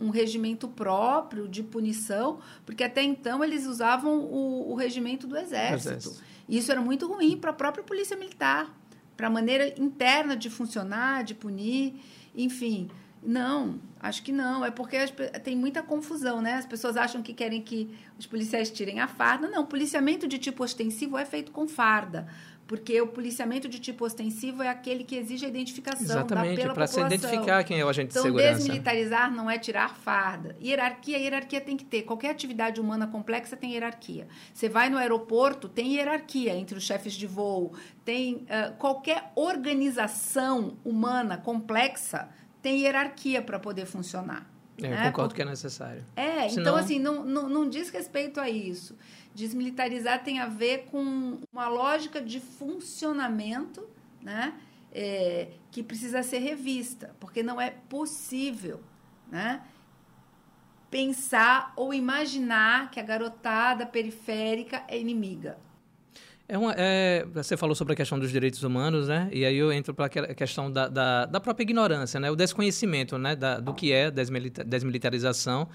um, 0.00 0.06
um, 0.06 0.10
regimento 0.10 0.68
próprio 0.68 1.48
de 1.48 1.64
punição, 1.64 2.38
porque 2.64 2.84
até 2.84 3.02
então 3.02 3.42
eles 3.42 3.66
usavam 3.66 4.20
o, 4.20 4.70
o 4.70 4.74
regimento 4.76 5.26
do 5.26 5.36
Exército. 5.36 5.90
Exército. 5.90 6.24
E 6.48 6.56
isso 6.56 6.70
era 6.70 6.80
muito 6.80 7.06
ruim 7.08 7.36
para 7.36 7.50
a 7.50 7.52
própria 7.52 7.82
Polícia 7.82 8.16
Militar, 8.16 8.72
para 9.16 9.26
a 9.26 9.30
maneira 9.30 9.74
interna 9.80 10.36
de 10.36 10.48
funcionar, 10.48 11.24
de 11.24 11.34
punir, 11.34 12.00
enfim. 12.34 12.88
Não, 13.22 13.80
acho 14.00 14.22
que 14.22 14.30
não. 14.30 14.64
É 14.64 14.70
porque 14.70 14.96
tem 15.42 15.56
muita 15.56 15.82
confusão, 15.82 16.40
né? 16.40 16.54
As 16.54 16.66
pessoas 16.66 16.96
acham 16.96 17.20
que 17.20 17.34
querem 17.34 17.60
que 17.60 17.90
os 18.18 18.26
policiais 18.26 18.70
tirem 18.70 19.00
a 19.00 19.08
farda. 19.08 19.48
Não, 19.48 19.66
policiamento 19.66 20.28
de 20.28 20.38
tipo 20.38 20.62
ostensivo 20.62 21.18
é 21.18 21.24
feito 21.24 21.50
com 21.50 21.66
farda. 21.66 22.28
Porque 22.68 23.00
o 23.00 23.06
policiamento 23.06 23.66
de 23.66 23.78
tipo 23.78 24.04
ostensivo 24.04 24.62
é 24.62 24.68
aquele 24.68 25.02
que 25.02 25.16
exige 25.16 25.46
a 25.46 25.48
identificação 25.48 26.04
Exatamente, 26.04 26.68
para 26.68 26.86
se 26.86 27.00
identificar 27.00 27.64
quem 27.64 27.80
é 27.80 27.84
o 27.84 27.88
agente 27.88 28.10
então, 28.10 28.22
de 28.22 28.28
segurança. 28.28 28.50
Então, 28.50 28.58
desmilitarizar 28.58 29.34
não 29.34 29.50
é 29.50 29.58
tirar 29.58 29.96
farda. 29.96 30.54
Hierarquia, 30.62 31.16
hierarquia 31.16 31.62
tem 31.62 31.78
que 31.78 31.84
ter. 31.86 32.02
Qualquer 32.02 32.28
atividade 32.28 32.78
humana 32.78 33.06
complexa 33.06 33.56
tem 33.56 33.72
hierarquia. 33.72 34.28
Você 34.52 34.68
vai 34.68 34.90
no 34.90 34.98
aeroporto, 34.98 35.66
tem 35.66 35.94
hierarquia 35.94 36.54
entre 36.54 36.76
os 36.76 36.84
chefes 36.84 37.14
de 37.14 37.26
voo. 37.26 37.72
Tem 38.04 38.34
uh, 38.34 38.76
qualquer 38.76 39.32
organização 39.34 40.76
humana 40.84 41.38
complexa 41.38 42.28
tem 42.60 42.82
hierarquia 42.82 43.40
para 43.40 43.58
poder 43.58 43.86
funcionar. 43.86 44.46
É, 44.82 44.88
né? 44.88 45.06
concordo 45.10 45.34
que 45.34 45.42
é 45.42 45.44
necessário. 45.44 46.04
É, 46.14 46.46
então, 46.46 46.48
Senão... 46.48 46.62
então 46.62 46.76
assim, 46.76 46.98
não, 46.98 47.24
não, 47.24 47.48
não 47.48 47.68
diz 47.68 47.90
respeito 47.90 48.40
a 48.40 48.48
isso. 48.48 48.96
Desmilitarizar 49.34 50.22
tem 50.22 50.38
a 50.38 50.46
ver 50.46 50.86
com 50.90 51.38
uma 51.52 51.68
lógica 51.68 52.20
de 52.20 52.40
funcionamento, 52.40 53.88
né? 54.22 54.54
É, 54.90 55.48
que 55.70 55.82
precisa 55.82 56.22
ser 56.22 56.38
revista, 56.38 57.14
porque 57.20 57.42
não 57.42 57.60
é 57.60 57.70
possível, 57.70 58.80
né? 59.30 59.62
Pensar 60.90 61.72
ou 61.76 61.92
imaginar 61.92 62.90
que 62.90 62.98
a 62.98 63.02
garotada 63.02 63.84
periférica 63.84 64.82
é 64.88 64.98
inimiga. 64.98 65.58
É 66.50 66.56
uma, 66.56 66.74
é, 66.78 67.26
você 67.34 67.58
falou 67.58 67.74
sobre 67.74 67.92
a 67.92 67.96
questão 67.96 68.18
dos 68.18 68.30
direitos 68.30 68.62
humanos, 68.62 69.06
né? 69.06 69.28
E 69.32 69.44
aí 69.44 69.56
eu 69.56 69.70
entro 69.70 69.92
para 69.92 70.06
a 70.06 70.34
questão 70.34 70.72
da, 70.72 70.88
da, 70.88 71.26
da, 71.26 71.40
própria 71.40 71.62
ignorância, 71.62 72.18
né? 72.18 72.30
O 72.30 72.36
desconhecimento, 72.36 73.18
né? 73.18 73.36
Da, 73.36 73.60
do 73.60 73.74
que 73.74 73.92
é 73.92 74.10
desmilitarização 74.10 75.68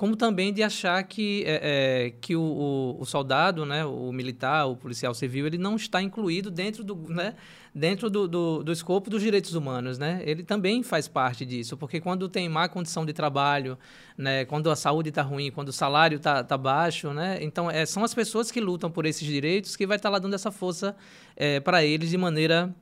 como 0.00 0.16
também 0.16 0.50
de 0.50 0.62
achar 0.62 1.02
que, 1.04 1.44
é, 1.46 1.60
é, 2.06 2.10
que 2.22 2.34
o, 2.34 2.40
o, 2.40 2.96
o, 3.02 3.04
soldado, 3.04 3.66
né, 3.66 3.84
o 3.84 4.10
militar, 4.10 4.64
o 4.64 4.74
policial 4.74 5.12
civil, 5.12 5.46
ele 5.46 5.58
não 5.58 5.76
está 5.76 6.00
incluído 6.00 6.50
dentro 6.50 6.82
do, 6.82 6.96
né, 7.12 7.34
dentro 7.74 8.08
do, 8.08 8.26
do, 8.26 8.62
do, 8.62 8.72
escopo 8.72 9.10
dos 9.10 9.20
direitos 9.20 9.54
humanos, 9.54 9.98
né? 9.98 10.22
Ele 10.24 10.42
também 10.42 10.82
faz 10.82 11.06
parte 11.06 11.44
disso, 11.44 11.76
porque 11.76 12.00
quando 12.00 12.30
tem 12.30 12.48
má 12.48 12.66
condição 12.66 13.04
de 13.04 13.12
trabalho, 13.12 13.78
né, 14.16 14.46
quando 14.46 14.70
a 14.70 14.74
saúde 14.74 15.10
está 15.10 15.20
ruim, 15.20 15.50
quando 15.50 15.68
o 15.68 15.72
salário 15.72 16.16
está 16.16 16.42
tá 16.42 16.56
baixo, 16.56 17.12
né? 17.12 17.36
Então, 17.42 17.70
é, 17.70 17.84
são 17.84 18.02
as 18.02 18.14
pessoas 18.14 18.50
que 18.50 18.58
lutam 18.58 18.90
por 18.90 19.04
esses 19.04 19.28
direitos 19.28 19.76
que 19.76 19.86
vai 19.86 19.98
estar 19.98 20.08
tá 20.08 20.14
lá 20.14 20.18
dando 20.18 20.32
essa 20.32 20.50
força 20.50 20.96
é, 21.36 21.60
para 21.60 21.84
eles 21.84 22.08
de 22.08 22.16
maneira, 22.16 22.74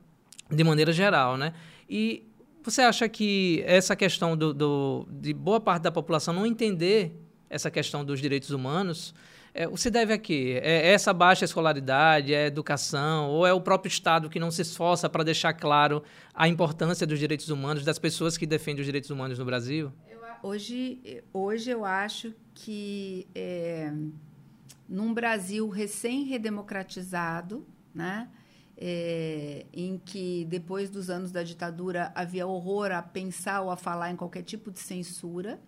de 0.49 0.63
maneira 0.63 0.93
geral, 0.93 1.35
né? 1.35 1.51
E 1.89 2.28
você 2.63 2.81
acha 2.81 3.07
que 3.09 3.63
essa 3.65 3.95
questão 3.95 4.35
do, 4.35 4.53
do, 4.53 5.07
de 5.09 5.33
boa 5.33 5.59
parte 5.59 5.83
da 5.83 5.91
população 5.91 6.33
não 6.33 6.45
entender 6.45 7.15
essa 7.49 7.71
questão 7.71 8.05
dos 8.05 8.19
direitos 8.19 8.51
humanos 8.51 9.13
é, 9.53 9.67
se 9.75 9.89
deve 9.89 10.13
a 10.13 10.17
quê? 10.17 10.59
É 10.63 10.91
essa 10.91 11.13
baixa 11.13 11.45
escolaridade, 11.45 12.33
é 12.33 12.43
a 12.43 12.47
educação, 12.47 13.29
ou 13.29 13.45
é 13.45 13.53
o 13.53 13.59
próprio 13.59 13.89
Estado 13.89 14.29
que 14.29 14.39
não 14.39 14.51
se 14.51 14.61
esforça 14.61 15.09
para 15.09 15.21
deixar 15.23 15.53
claro 15.53 16.01
a 16.33 16.47
importância 16.47 17.05
dos 17.05 17.19
direitos 17.19 17.49
humanos, 17.49 17.83
das 17.83 17.99
pessoas 17.99 18.37
que 18.37 18.45
defendem 18.45 18.79
os 18.81 18.85
direitos 18.85 19.09
humanos 19.09 19.39
no 19.39 19.45
Brasil? 19.45 19.91
Hoje, 20.41 21.21
hoje 21.33 21.69
eu 21.69 21.83
acho 21.83 22.33
que 22.53 23.27
é, 23.35 23.91
num 24.87 25.13
Brasil 25.13 25.67
recém-redemocratizado, 25.67 27.67
né, 27.93 28.29
é, 28.81 29.65
em 29.73 29.97
que 29.97 30.45
depois 30.45 30.89
dos 30.89 31.09
anos 31.09 31.31
da 31.31 31.43
ditadura 31.43 32.13
havia 32.15 32.47
horror 32.47 32.91
a 32.91 33.01
pensar 33.01 33.61
ou 33.61 33.69
a 33.69 33.75
falar 33.75 34.09
em 34.09 34.15
qualquer 34.15 34.41
tipo 34.41 34.71
de 34.71 34.79
censura, 34.79 35.59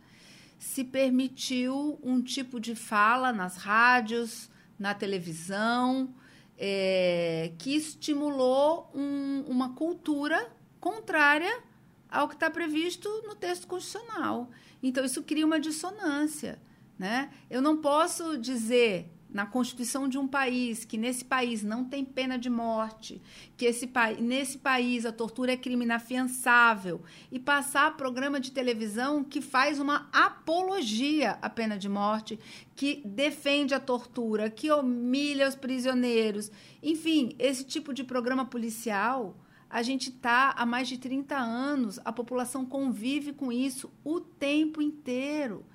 se 0.57 0.85
permitiu 0.85 1.99
um 2.01 2.21
tipo 2.21 2.57
de 2.57 2.73
fala 2.73 3.33
nas 3.33 3.57
rádios, 3.57 4.49
na 4.79 4.93
televisão, 4.93 6.15
é, 6.57 7.51
que 7.57 7.75
estimulou 7.75 8.89
um, 8.95 9.43
uma 9.47 9.73
cultura 9.73 10.49
contrária 10.79 11.61
ao 12.09 12.29
que 12.29 12.35
está 12.35 12.49
previsto 12.49 13.09
no 13.27 13.35
texto 13.35 13.67
constitucional. 13.67 14.49
Então, 14.81 15.03
isso 15.03 15.21
cria 15.23 15.45
uma 15.45 15.59
dissonância. 15.59 16.61
Né? 16.97 17.29
Eu 17.49 17.61
não 17.61 17.77
posso 17.77 18.37
dizer 18.37 19.11
na 19.31 19.45
Constituição 19.45 20.07
de 20.07 20.17
um 20.17 20.27
país, 20.27 20.83
que 20.83 20.97
nesse 20.97 21.23
país 21.23 21.63
não 21.63 21.85
tem 21.85 22.03
pena 22.03 22.37
de 22.37 22.49
morte, 22.49 23.21
que 23.55 23.65
esse 23.65 23.89
nesse 24.19 24.57
país 24.57 25.05
a 25.05 25.11
tortura 25.11 25.53
é 25.53 25.57
crime 25.57 25.85
inafiançável, 25.85 27.01
e 27.31 27.39
passar 27.39 27.95
programa 27.95 28.39
de 28.39 28.51
televisão 28.51 29.23
que 29.23 29.41
faz 29.41 29.79
uma 29.79 30.09
apologia 30.11 31.37
à 31.41 31.49
pena 31.49 31.77
de 31.77 31.87
morte, 31.87 32.39
que 32.75 33.01
defende 33.05 33.73
a 33.73 33.79
tortura, 33.79 34.49
que 34.49 34.71
humilha 34.71 35.47
os 35.47 35.55
prisioneiros. 35.55 36.51
Enfim, 36.83 37.35
esse 37.39 37.63
tipo 37.63 37.93
de 37.93 38.03
programa 38.03 38.45
policial, 38.45 39.37
a 39.69 39.81
gente 39.81 40.09
está 40.09 40.53
há 40.57 40.65
mais 40.65 40.89
de 40.89 40.97
30 40.97 41.37
anos, 41.37 41.99
a 42.03 42.11
população 42.11 42.65
convive 42.65 43.31
com 43.31 43.51
isso 43.51 43.89
o 44.03 44.19
tempo 44.19 44.81
inteiro. 44.81 45.65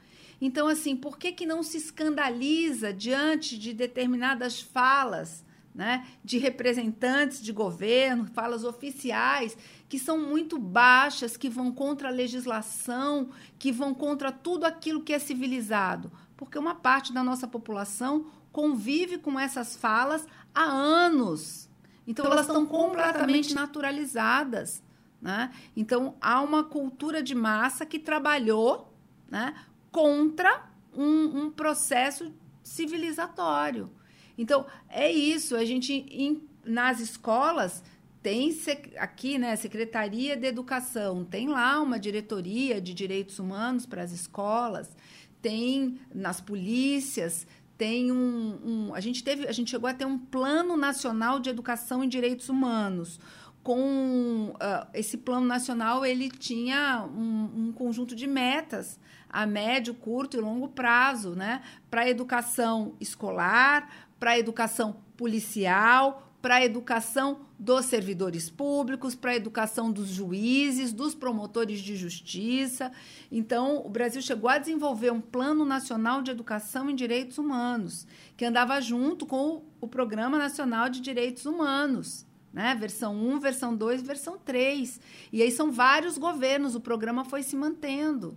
Então, 0.40 0.68
assim, 0.68 0.96
por 0.96 1.18
que, 1.18 1.32
que 1.32 1.46
não 1.46 1.62
se 1.62 1.78
escandaliza 1.78 2.92
diante 2.92 3.58
de 3.58 3.72
determinadas 3.72 4.60
falas 4.60 5.44
né, 5.74 6.06
de 6.24 6.38
representantes 6.38 7.42
de 7.42 7.52
governo, 7.52 8.26
falas 8.26 8.64
oficiais, 8.64 9.56
que 9.88 9.98
são 9.98 10.18
muito 10.18 10.58
baixas, 10.58 11.36
que 11.36 11.48
vão 11.50 11.70
contra 11.70 12.08
a 12.08 12.12
legislação, 12.12 13.30
que 13.58 13.70
vão 13.70 13.94
contra 13.94 14.32
tudo 14.32 14.64
aquilo 14.64 15.02
que 15.02 15.12
é 15.12 15.18
civilizado? 15.18 16.10
Porque 16.36 16.58
uma 16.58 16.74
parte 16.74 17.12
da 17.12 17.22
nossa 17.22 17.46
população 17.46 18.26
convive 18.52 19.18
com 19.18 19.38
essas 19.38 19.76
falas 19.76 20.26
há 20.54 20.64
anos. 20.64 21.68
Então, 22.06 22.24
elas 22.24 22.46
estão 22.46 22.64
completamente 22.64 23.54
naturalizadas. 23.54 24.82
Né? 25.20 25.52
Então, 25.76 26.14
há 26.20 26.40
uma 26.40 26.64
cultura 26.64 27.22
de 27.22 27.34
massa 27.34 27.84
que 27.84 27.98
trabalhou 27.98 28.94
né, 29.30 29.54
contra 29.96 30.68
um, 30.94 31.44
um 31.44 31.50
processo 31.50 32.30
civilizatório. 32.62 33.90
Então, 34.36 34.66
é 34.90 35.10
isso. 35.10 35.56
A 35.56 35.64
gente, 35.64 36.38
nas 36.66 37.00
escolas, 37.00 37.82
tem 38.22 38.54
aqui, 38.98 39.38
né, 39.38 39.56
Secretaria 39.56 40.36
de 40.36 40.46
Educação, 40.46 41.24
tem 41.24 41.48
lá 41.48 41.80
uma 41.80 41.98
diretoria 41.98 42.78
de 42.78 42.92
direitos 42.92 43.38
humanos 43.38 43.86
para 43.86 44.02
as 44.02 44.12
escolas, 44.12 44.94
tem 45.40 45.98
nas 46.14 46.42
polícias, 46.42 47.46
tem 47.78 48.12
um, 48.12 48.58
um, 48.64 48.94
a 48.94 49.00
gente 49.00 49.24
teve 49.24 49.48
a 49.48 49.52
gente 49.52 49.70
chegou 49.70 49.88
a 49.88 49.94
ter 49.94 50.04
um 50.04 50.18
plano 50.18 50.76
nacional 50.76 51.40
de 51.40 51.48
educação 51.48 52.04
em 52.04 52.08
direitos 52.08 52.50
humanos 52.50 53.18
com 53.66 54.50
uh, 54.50 54.86
esse 54.94 55.16
plano 55.16 55.44
nacional 55.44 56.06
ele 56.06 56.30
tinha 56.30 57.04
um, 57.04 57.50
um, 57.56 57.72
conjunto 57.72 58.14
de 58.14 58.24
metas 58.24 58.96
a 59.28 59.44
médio, 59.44 59.92
curto 59.92 60.36
e 60.36 60.40
longo 60.40 60.68
prazo, 60.68 61.30
né? 61.30 61.60
Para 61.90 62.02
a 62.02 62.08
educação 62.08 62.94
escolar, 63.00 64.06
para 64.20 64.30
a 64.30 64.38
educação 64.38 64.98
policial, 65.16 66.30
para 66.40 66.54
a 66.54 66.64
educação 66.64 67.40
dos 67.58 67.86
servidores 67.86 68.48
públicos, 68.48 69.16
para 69.16 69.32
a 69.32 69.36
educação 69.36 69.90
dos 69.90 70.10
juízes, 70.10 70.92
dos 70.92 71.12
promotores 71.12 71.80
de 71.80 71.96
justiça. 71.96 72.92
Então, 73.32 73.84
o 73.84 73.88
Brasil 73.88 74.22
chegou 74.22 74.48
a 74.48 74.58
desenvolver 74.58 75.10
um 75.10 75.20
Plano 75.20 75.64
Nacional 75.64 76.22
de 76.22 76.30
Educação 76.30 76.88
em 76.88 76.94
Direitos 76.94 77.36
Humanos, 77.36 78.06
que 78.36 78.44
andava 78.44 78.80
junto 78.80 79.26
com 79.26 79.64
o 79.80 79.88
Programa 79.88 80.38
Nacional 80.38 80.88
de 80.88 81.00
Direitos 81.00 81.46
Humanos. 81.46 82.24
Né? 82.56 82.74
Versão 82.74 83.14
1, 83.14 83.38
versão 83.38 83.76
2, 83.76 84.00
versão 84.00 84.38
3. 84.38 84.98
E 85.30 85.42
aí 85.42 85.50
são 85.50 85.70
vários 85.70 86.16
governos, 86.16 86.74
o 86.74 86.80
programa 86.80 87.22
foi 87.22 87.42
se 87.42 87.54
mantendo. 87.54 88.34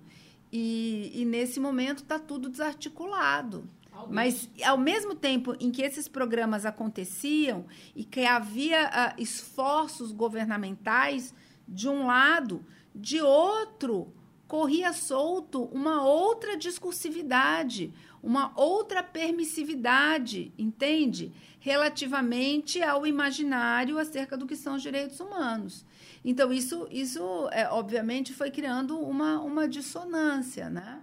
E, 0.51 1.09
e 1.15 1.23
nesse 1.23 1.57
momento 1.57 1.99
está 1.99 2.19
tudo 2.19 2.49
desarticulado. 2.49 3.63
Mas, 4.09 4.49
ao 4.65 4.77
mesmo 4.77 5.15
tempo 5.15 5.55
em 5.57 5.71
que 5.71 5.81
esses 5.81 6.09
programas 6.09 6.65
aconteciam 6.65 7.65
e 7.95 8.03
que 8.03 8.25
havia 8.25 8.87
uh, 8.87 9.21
esforços 9.21 10.11
governamentais, 10.11 11.33
de 11.65 11.87
um 11.87 12.05
lado, 12.05 12.65
de 12.93 13.21
outro, 13.21 14.13
corria 14.49 14.91
solto 14.91 15.63
uma 15.65 16.03
outra 16.03 16.57
discursividade, 16.57 17.93
uma 18.21 18.51
outra 18.55 19.01
permissividade, 19.01 20.51
entende? 20.57 21.31
Relativamente 21.59 22.81
ao 22.81 23.05
imaginário 23.05 23.97
acerca 23.97 24.37
do 24.37 24.47
que 24.47 24.55
são 24.55 24.75
os 24.75 24.81
direitos 24.81 25.19
humanos. 25.19 25.85
Então, 26.23 26.51
isso, 26.51 26.87
isso 26.89 27.49
é, 27.51 27.67
obviamente, 27.69 28.33
foi 28.33 28.51
criando 28.51 28.97
uma, 28.99 29.39
uma 29.41 29.67
dissonância, 29.67 30.69
né? 30.69 31.01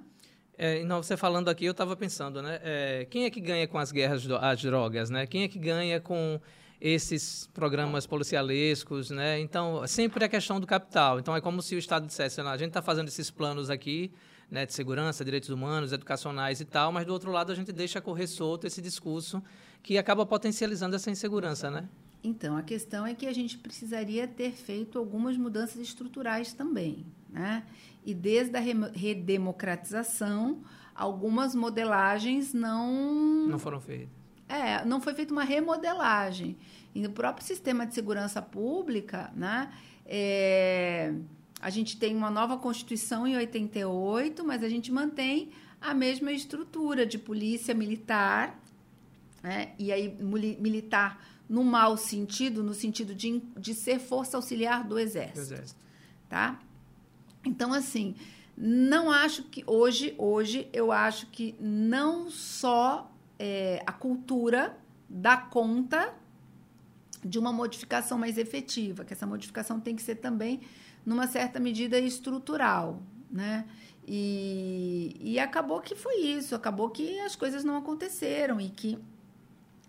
É, 0.58 0.82
não, 0.84 1.02
você 1.02 1.16
falando 1.16 1.48
aqui, 1.48 1.66
eu 1.66 1.72
estava 1.72 1.94
pensando, 1.94 2.40
né? 2.40 2.58
É, 2.62 3.06
quem 3.10 3.24
é 3.24 3.30
que 3.30 3.40
ganha 3.40 3.68
com 3.68 3.78
as 3.78 3.92
guerras 3.92 4.26
às 4.40 4.62
drogas, 4.62 5.10
né? 5.10 5.26
Quem 5.26 5.42
é 5.42 5.48
que 5.48 5.58
ganha 5.58 6.00
com 6.00 6.40
esses 6.80 7.48
programas 7.52 8.06
policialescos, 8.06 9.10
né? 9.10 9.38
Então, 9.40 9.86
sempre 9.86 10.24
é 10.24 10.28
questão 10.28 10.58
do 10.58 10.66
capital. 10.66 11.18
Então, 11.18 11.36
é 11.36 11.40
como 11.40 11.60
se 11.60 11.74
o 11.74 11.78
Estado 11.78 12.06
dissesse, 12.06 12.40
a 12.40 12.56
gente 12.56 12.68
está 12.68 12.82
fazendo 12.82 13.08
esses 13.08 13.30
planos 13.30 13.70
aqui, 13.70 14.10
né, 14.50 14.64
de 14.64 14.72
segurança, 14.72 15.24
direitos 15.24 15.48
humanos, 15.50 15.92
educacionais 15.92 16.60
e 16.60 16.64
tal, 16.64 16.92
mas 16.92 17.04
do 17.04 17.12
outro 17.12 17.32
lado 17.32 17.50
a 17.50 17.54
gente 17.54 17.72
deixa 17.72 18.00
correr 18.00 18.26
solto 18.26 18.66
esse 18.66 18.80
discurso 18.80 19.42
que 19.86 19.96
acaba 19.96 20.26
potencializando 20.26 20.96
essa 20.96 21.10
insegurança, 21.12 21.70
né? 21.70 21.88
Então, 22.22 22.56
a 22.56 22.62
questão 22.62 23.06
é 23.06 23.14
que 23.14 23.24
a 23.24 23.32
gente 23.32 23.56
precisaria 23.56 24.26
ter 24.26 24.50
feito 24.50 24.98
algumas 24.98 25.36
mudanças 25.36 25.80
estruturais 25.80 26.52
também. 26.52 27.06
Né? 27.30 27.62
E 28.04 28.12
desde 28.12 28.56
a 28.56 28.60
redemocratização, 28.60 30.60
algumas 30.92 31.54
modelagens 31.54 32.52
não. 32.52 33.46
Não 33.46 33.60
foram 33.60 33.80
feitas. 33.80 34.08
É, 34.48 34.84
não 34.84 35.00
foi 35.00 35.14
feita 35.14 35.32
uma 35.32 35.44
remodelagem. 35.44 36.56
E 36.92 37.00
no 37.00 37.10
próprio 37.10 37.46
sistema 37.46 37.86
de 37.86 37.94
segurança 37.94 38.42
pública, 38.42 39.30
né, 39.36 39.72
é, 40.04 41.14
a 41.60 41.70
gente 41.70 41.96
tem 41.96 42.16
uma 42.16 42.30
nova 42.30 42.56
Constituição 42.56 43.24
em 43.24 43.36
88, 43.36 44.44
mas 44.44 44.64
a 44.64 44.68
gente 44.68 44.90
mantém 44.90 45.50
a 45.80 45.94
mesma 45.94 46.32
estrutura 46.32 47.06
de 47.06 47.18
polícia 47.18 47.72
militar, 47.72 48.65
né, 49.46 49.74
e 49.78 49.92
aí 49.92 50.08
militar 50.20 51.24
no 51.48 51.62
mau 51.62 51.96
sentido, 51.96 52.64
no 52.64 52.74
sentido 52.74 53.14
de, 53.14 53.40
de 53.56 53.74
ser 53.74 54.00
força 54.00 54.36
auxiliar 54.36 54.82
do 54.82 54.98
exército, 54.98 55.38
exército. 55.38 55.80
Tá? 56.28 56.60
Então, 57.44 57.72
assim, 57.72 58.16
não 58.56 59.08
acho 59.08 59.44
que 59.44 59.62
hoje, 59.64 60.16
hoje, 60.18 60.68
eu 60.72 60.90
acho 60.90 61.28
que 61.28 61.54
não 61.60 62.28
só 62.28 63.08
é, 63.38 63.80
a 63.86 63.92
cultura 63.92 64.76
dá 65.08 65.36
conta 65.36 66.12
de 67.24 67.38
uma 67.38 67.52
modificação 67.52 68.18
mais 68.18 68.38
efetiva, 68.38 69.04
que 69.04 69.12
essa 69.12 69.28
modificação 69.28 69.78
tem 69.78 69.94
que 69.94 70.02
ser 70.02 70.16
também, 70.16 70.60
numa 71.04 71.28
certa 71.28 71.60
medida, 71.60 72.00
estrutural, 72.00 73.00
né? 73.30 73.64
E, 74.08 75.16
e 75.20 75.38
acabou 75.38 75.80
que 75.80 75.94
foi 75.94 76.16
isso, 76.16 76.52
acabou 76.52 76.90
que 76.90 77.20
as 77.20 77.36
coisas 77.36 77.62
não 77.62 77.76
aconteceram 77.76 78.60
e 78.60 78.68
que 78.70 78.98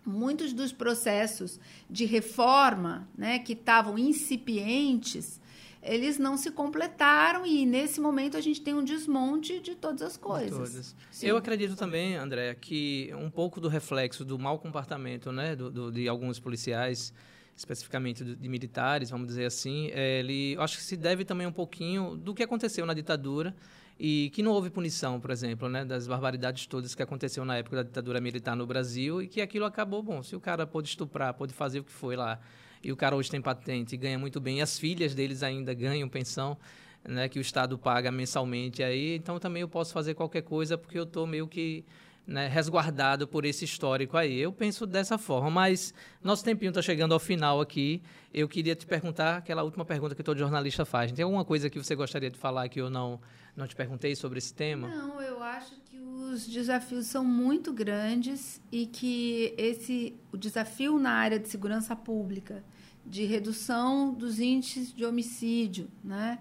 muitos 0.07 0.53
dos 0.53 0.71
processos 0.71 1.59
de 1.89 2.05
reforma 2.05 3.07
né, 3.17 3.39
que 3.39 3.53
estavam 3.53 3.97
incipientes, 3.97 5.39
eles 5.81 6.17
não 6.17 6.37
se 6.37 6.51
completaram 6.51 7.45
e 7.45 7.65
nesse 7.65 7.99
momento 8.01 8.35
a 8.35 8.41
gente 8.41 8.61
tem 8.61 8.73
um 8.73 8.83
desmonte 8.83 9.59
de 9.59 9.75
todas 9.75 10.01
as 10.01 10.17
coisas. 10.17 10.95
Eu 11.21 11.37
acredito 11.37 11.75
também, 11.75 12.15
André, 12.15 12.55
que 12.55 13.11
um 13.15 13.29
pouco 13.29 13.61
do 13.61 13.67
reflexo 13.67 14.25
do 14.25 14.37
mau 14.39 14.57
comportamento 14.59 15.31
né, 15.31 15.55
do, 15.55 15.69
do 15.69 15.91
de 15.91 16.07
alguns 16.07 16.39
policiais, 16.39 17.13
especificamente 17.55 18.23
de, 18.23 18.35
de 18.35 18.49
militares, 18.49 19.09
vamos 19.09 19.27
dizer 19.27 19.45
assim, 19.45 19.87
ele 19.87 20.55
acho 20.59 20.77
que 20.77 20.83
se 20.83 20.97
deve 20.97 21.23
também 21.23 21.47
um 21.47 21.51
pouquinho 21.51 22.17
do 22.17 22.33
que 22.33 22.43
aconteceu 22.43 22.85
na 22.85 22.93
ditadura 22.93 23.55
e 23.99 24.29
que 24.33 24.43
não 24.43 24.51
houve 24.51 24.69
punição, 24.69 25.19
por 25.19 25.31
exemplo, 25.31 25.67
né, 25.67 25.83
das 25.83 26.07
barbaridades 26.07 26.67
todas 26.67 26.93
que 26.93 27.01
aconteceu 27.01 27.43
na 27.43 27.57
época 27.57 27.77
da 27.77 27.83
ditadura 27.83 28.21
militar 28.21 28.55
no 28.55 28.65
Brasil 28.65 29.21
e 29.21 29.27
que 29.27 29.41
aquilo 29.41 29.65
acabou, 29.65 30.03
bom, 30.03 30.21
se 30.21 30.35
o 30.35 30.39
cara 30.39 30.67
pôde 30.67 30.89
estuprar, 30.89 31.33
pôde 31.33 31.53
fazer 31.53 31.79
o 31.79 31.83
que 31.83 31.91
foi 31.91 32.15
lá, 32.15 32.39
e 32.83 32.91
o 32.91 32.95
cara 32.95 33.15
hoje 33.15 33.29
tem 33.31 33.41
patente 33.41 33.95
e 33.95 33.97
ganha 33.97 34.19
muito 34.19 34.39
bem, 34.39 34.59
e 34.59 34.61
as 34.61 34.77
filhas 34.77 35.15
deles 35.15 35.41
ainda 35.41 35.73
ganham 35.73 36.07
pensão, 36.07 36.57
né, 37.03 37.27
que 37.27 37.39
o 37.39 37.41
Estado 37.41 37.77
paga 37.77 38.11
mensalmente 38.11 38.83
aí, 38.83 39.15
então 39.15 39.39
também 39.39 39.61
eu 39.61 39.69
posso 39.69 39.93
fazer 39.93 40.13
qualquer 40.13 40.43
coisa 40.43 40.77
porque 40.77 40.99
eu 40.99 41.03
estou 41.03 41.25
meio 41.25 41.47
que 41.47 41.83
né, 42.27 42.49
resguardado 42.49 43.25
por 43.25 43.45
esse 43.45 43.63
histórico 43.63 44.17
aí. 44.17 44.37
Eu 44.37 44.51
penso 44.51 44.85
dessa 44.85 45.17
forma, 45.17 45.49
mas 45.49 45.93
nosso 46.21 46.43
tempinho 46.43 46.69
está 46.69 46.81
chegando 46.81 47.13
ao 47.13 47.19
final 47.19 47.61
aqui. 47.61 48.03
Eu 48.33 48.49
queria 48.49 48.75
te 48.75 48.85
perguntar 48.85 49.37
aquela 49.37 49.63
última 49.63 49.85
pergunta 49.85 50.13
que 50.13 50.21
todo 50.21 50.37
jornalista 50.37 50.83
faz. 50.83 51.11
Tem 51.13 51.23
alguma 51.23 51.45
coisa 51.45 51.69
que 51.69 51.81
você 51.81 51.95
gostaria 51.95 52.29
de 52.29 52.37
falar 52.37 52.67
que 52.67 52.81
eu 52.81 52.89
não, 52.89 53.21
não 53.55 53.65
te 53.65 53.75
perguntei 53.75 54.13
sobre 54.13 54.39
esse 54.39 54.53
tema? 54.53 54.89
Não, 54.89 55.21
eu 55.21 55.41
acho 55.41 55.75
que 55.89 55.97
os 55.97 56.45
desafios 56.45 57.05
são 57.05 57.23
muito 57.23 57.71
grandes 57.71 58.61
e 58.69 58.85
que 58.85 59.53
esse 59.57 60.13
o 60.29 60.35
desafio 60.35 60.99
na 60.99 61.11
área 61.11 61.39
de 61.39 61.47
segurança 61.47 61.95
pública, 61.95 62.61
de 63.05 63.23
redução 63.23 64.13
dos 64.13 64.37
índices 64.37 64.93
de 64.93 65.05
homicídio, 65.05 65.87
né? 66.03 66.39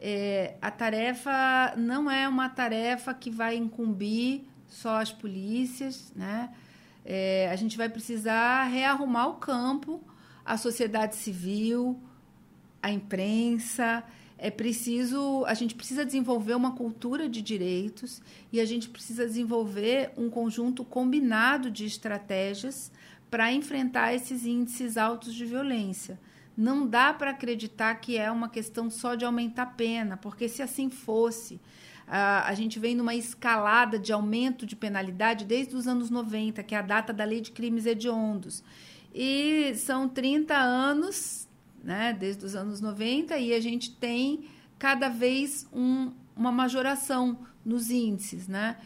É, 0.00 0.56
a 0.60 0.70
tarefa 0.70 1.74
não 1.76 2.08
é 2.08 2.28
uma 2.28 2.48
tarefa 2.48 3.12
que 3.12 3.30
vai 3.30 3.56
incumbir 3.56 4.47
só 4.68 5.00
as 5.00 5.12
polícias, 5.12 6.12
né? 6.14 6.50
É, 7.04 7.48
a 7.50 7.56
gente 7.56 7.76
vai 7.76 7.88
precisar 7.88 8.64
rearrumar 8.64 9.28
o 9.28 9.34
campo, 9.34 10.00
a 10.44 10.56
sociedade 10.56 11.16
civil, 11.16 11.98
a 12.82 12.90
imprensa. 12.90 14.04
É 14.36 14.50
preciso, 14.50 15.44
a 15.46 15.54
gente 15.54 15.74
precisa 15.74 16.04
desenvolver 16.04 16.54
uma 16.54 16.72
cultura 16.72 17.28
de 17.28 17.42
direitos 17.42 18.22
e 18.52 18.60
a 18.60 18.64
gente 18.64 18.88
precisa 18.88 19.26
desenvolver 19.26 20.12
um 20.16 20.30
conjunto 20.30 20.84
combinado 20.84 21.70
de 21.70 21.86
estratégias 21.86 22.92
para 23.30 23.52
enfrentar 23.52 24.14
esses 24.14 24.46
índices 24.46 24.96
altos 24.96 25.34
de 25.34 25.44
violência. 25.44 26.20
Não 26.56 26.86
dá 26.86 27.12
para 27.12 27.30
acreditar 27.30 27.94
que 27.96 28.16
é 28.16 28.30
uma 28.30 28.48
questão 28.48 28.90
só 28.90 29.14
de 29.14 29.24
aumentar 29.24 29.62
a 29.62 29.66
pena, 29.66 30.16
porque 30.16 30.48
se 30.48 30.62
assim 30.62 30.90
fosse, 30.90 31.60
a, 32.10 32.54
gente 32.54 32.78
vem 32.78 32.94
numa 32.94 33.14
escalada 33.14 33.98
de 33.98 34.12
aumento 34.12 34.64
de 34.64 34.74
penalidade 34.74 35.44
desde 35.44 35.76
os 35.76 35.86
anos 35.86 36.08
90, 36.08 36.62
que 36.62 36.74
é 36.74 36.78
a 36.78 36.82
data 36.82 37.12
da 37.12 37.24
lei 37.24 37.40
de 37.40 37.50
crimes 37.50 37.84
hediondos. 37.84 38.64
E 39.14 39.74
são 39.76 40.08
30 40.08 40.56
anos, 40.56 41.46
né, 41.82 42.16
desde 42.18 42.44
os 42.44 42.54
anos 42.54 42.80
90, 42.80 43.36
e 43.38 43.52
a 43.52 43.60
gente 43.60 43.94
tem 43.94 44.44
cada 44.78 45.08
vez 45.08 45.66
um, 45.72 46.12
uma 46.34 46.50
majoração 46.50 47.38
nos 47.64 47.90
índices, 47.90 48.48
né? 48.48 48.76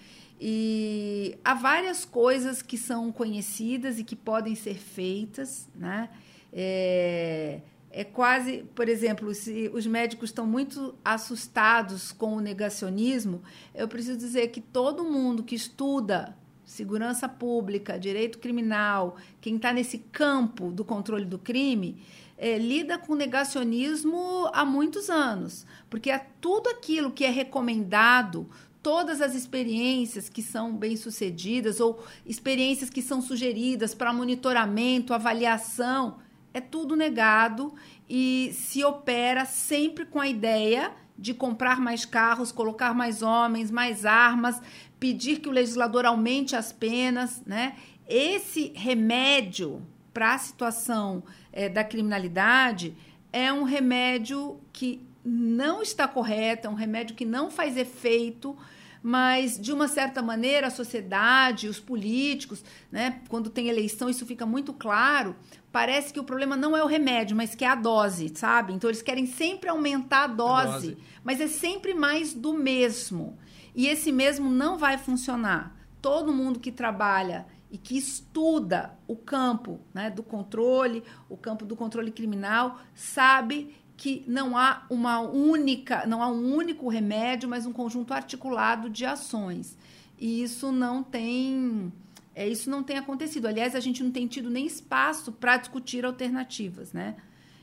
E 0.41 1.39
há 1.45 1.55
várias 1.55 2.05
coisas 2.05 2.63
que 2.63 2.77
são 2.77 3.13
conhecidas 3.13 4.01
e 4.01 4.05
que 4.05 4.17
podem 4.17 4.57
ser 4.57 4.75
feitas, 4.75 5.69
né? 5.77 6.09
É, 6.53 7.61
é 7.93 8.05
quase, 8.05 8.65
por 8.75 8.89
exemplo, 8.89 9.35
se 9.35 9.71
os 9.75 9.87
médicos 9.87 10.31
estão 10.31 10.47
muito 10.47 10.95
assustados 11.05 12.11
com 12.11 12.35
o 12.37 12.41
negacionismo, 12.41 13.43
eu 13.75 13.87
preciso 13.87 14.17
dizer 14.19 14.49
que 14.49 14.63
todo 14.63 15.05
mundo 15.05 15.43
que 15.43 15.55
estuda 15.55 16.35
segurança 16.65 17.29
pública, 17.29 17.99
direito 17.99 18.39
criminal, 18.39 19.17
quem 19.43 19.57
está 19.57 19.75
nesse 19.75 19.99
campo 19.99 20.73
do 20.73 20.85
controle 20.87 21.27
do 21.27 21.39
crime, 21.39 22.03
é, 22.39 22.57
lida 22.57 22.97
com 22.97 23.15
negacionismo 23.15 24.49
há 24.55 24.65
muitos 24.65 25.11
anos, 25.11 25.67
porque 25.91 26.11
é 26.11 26.27
tudo 26.41 26.71
aquilo 26.71 27.13
que 27.13 27.25
é 27.25 27.31
recomendado, 27.31 28.49
todas 28.83 29.21
as 29.21 29.35
experiências 29.35 30.31
que 30.31 30.43
são 30.43 30.75
bem-sucedidas 30.75 31.79
ou 31.79 32.03
experiências 32.25 32.89
que 32.89 33.03
são 33.03 33.21
sugeridas 33.21 33.95
para 33.95 34.15
monitoramento, 34.15 35.13
avaliação, 35.13 36.17
é 36.55 36.61
tudo 36.61 36.97
negado 36.97 37.75
e 38.09 38.53
se 38.55 38.85
opera 38.85 39.45
sempre 39.45 40.05
com 40.05 40.21
a 40.21 40.29
ideia 40.29 40.93
de 41.17 41.33
comprar 41.33 41.81
mais 41.81 42.05
carros, 42.05 42.51
colocar 42.51 42.95
mais 42.95 43.23
homens, 43.23 43.71
mais 43.71 44.05
armas, 44.05 44.61
pedir 44.99 45.41
que 45.41 45.49
o 45.49 45.53
legislador 45.53 46.05
aumente 46.05 46.57
as 46.57 46.73
penas, 46.73 47.43
né? 47.47 47.77
Esse 48.09 48.73
remédio 48.75 49.83
para 50.13 50.35
a 50.35 50.39
situação 50.39 51.23
é, 51.53 51.69
da 51.69 51.85
criminalidade 51.85 52.95
é 53.33 53.53
um 53.53 53.63
remédio 53.63 54.61
que 54.73 55.01
não 55.25 55.81
está 55.81 56.07
correto, 56.09 56.67
é 56.67 56.71
um 56.71 56.75
remédio 56.75 57.15
que 57.15 57.25
não 57.25 57.51
faz 57.51 57.77
efeito 57.77 58.57
mas 59.03 59.59
de 59.59 59.73
uma 59.73 59.89
certa 59.89 60.23
maneira 60.23 60.69
a 60.69 60.71
sociedade, 60.71 61.69
os 61.69 61.81
políticos, 61.81 62.65
né, 62.91 63.21
quando 63.29 63.51
tem 63.51 63.69
eleição, 63.69 64.09
isso 64.09 64.25
fica 64.25 64.47
muito 64.47 64.73
claro. 64.73 65.35
Parece 65.73 66.13
que 66.13 66.21
o 66.21 66.25
problema 66.25 66.57
não 66.57 66.77
é 66.77 66.85
o 66.85 66.87
remédio, 66.87 67.37
mas 67.37 67.55
que 67.55 67.65
é 67.65 67.69
a 67.69 67.75
dose, 67.75 68.31
sabe? 68.35 68.73
Então 68.73 68.89
eles 68.89 69.03
querem 69.03 69.27
sempre 69.27 69.69
aumentar 69.69 70.25
a 70.25 70.27
dose, 70.29 70.69
a 70.69 70.73
dose. 70.73 70.99
mas 71.25 71.41
é 71.41 71.49
sempre 71.49 71.95
mais 71.95 72.33
do 72.33 72.53
mesmo. 72.53 73.39
E 73.75 73.89
esse 73.89 74.13
mesmo 74.13 74.51
não 74.51 74.79
vai 74.79 74.99
funcionar. 74.99 75.75
Todo 76.01 76.33
mundo 76.33 76.61
que 76.61 76.71
trabalha 76.71 77.47
e 77.71 77.79
que 77.79 77.97
estuda 77.97 78.99
o 79.09 79.17
campo 79.17 79.81
né, 79.95 80.11
do 80.11 80.23
controle, 80.23 81.03
o 81.27 81.39
campo 81.39 81.65
do 81.65 81.75
controle 81.75 82.11
criminal, 82.11 82.79
sabe 82.95 83.75
que 84.03 84.25
não 84.27 84.57
há 84.57 84.85
uma 84.91 85.21
única, 85.21 86.05
não 86.07 86.21
há 86.21 86.27
um 86.27 86.57
único 86.57 86.89
remédio, 86.89 87.49
mas 87.49 87.67
um 87.67 87.73
conjunto 87.73 88.13
articulado 88.13 88.91
de 88.91 89.07
ações. 89.07 89.79
E 90.19 90.43
isso 90.43 90.73
não 90.73 91.05
tem, 91.05 91.93
é, 92.35 92.49
isso 92.49 92.69
não 92.69 92.83
tem 92.83 92.99
acontecido. 92.99 93.47
Aliás, 93.47 93.77
a 93.77 93.81
gente 93.81 94.03
não 94.03 94.11
tem 94.11 94.27
tido 94.27 94.51
nem 94.51 94.67
espaço 94.67 95.31
para 95.31 95.57
discutir 95.57 96.05
alternativas, 96.05 96.93
né? 96.93 97.15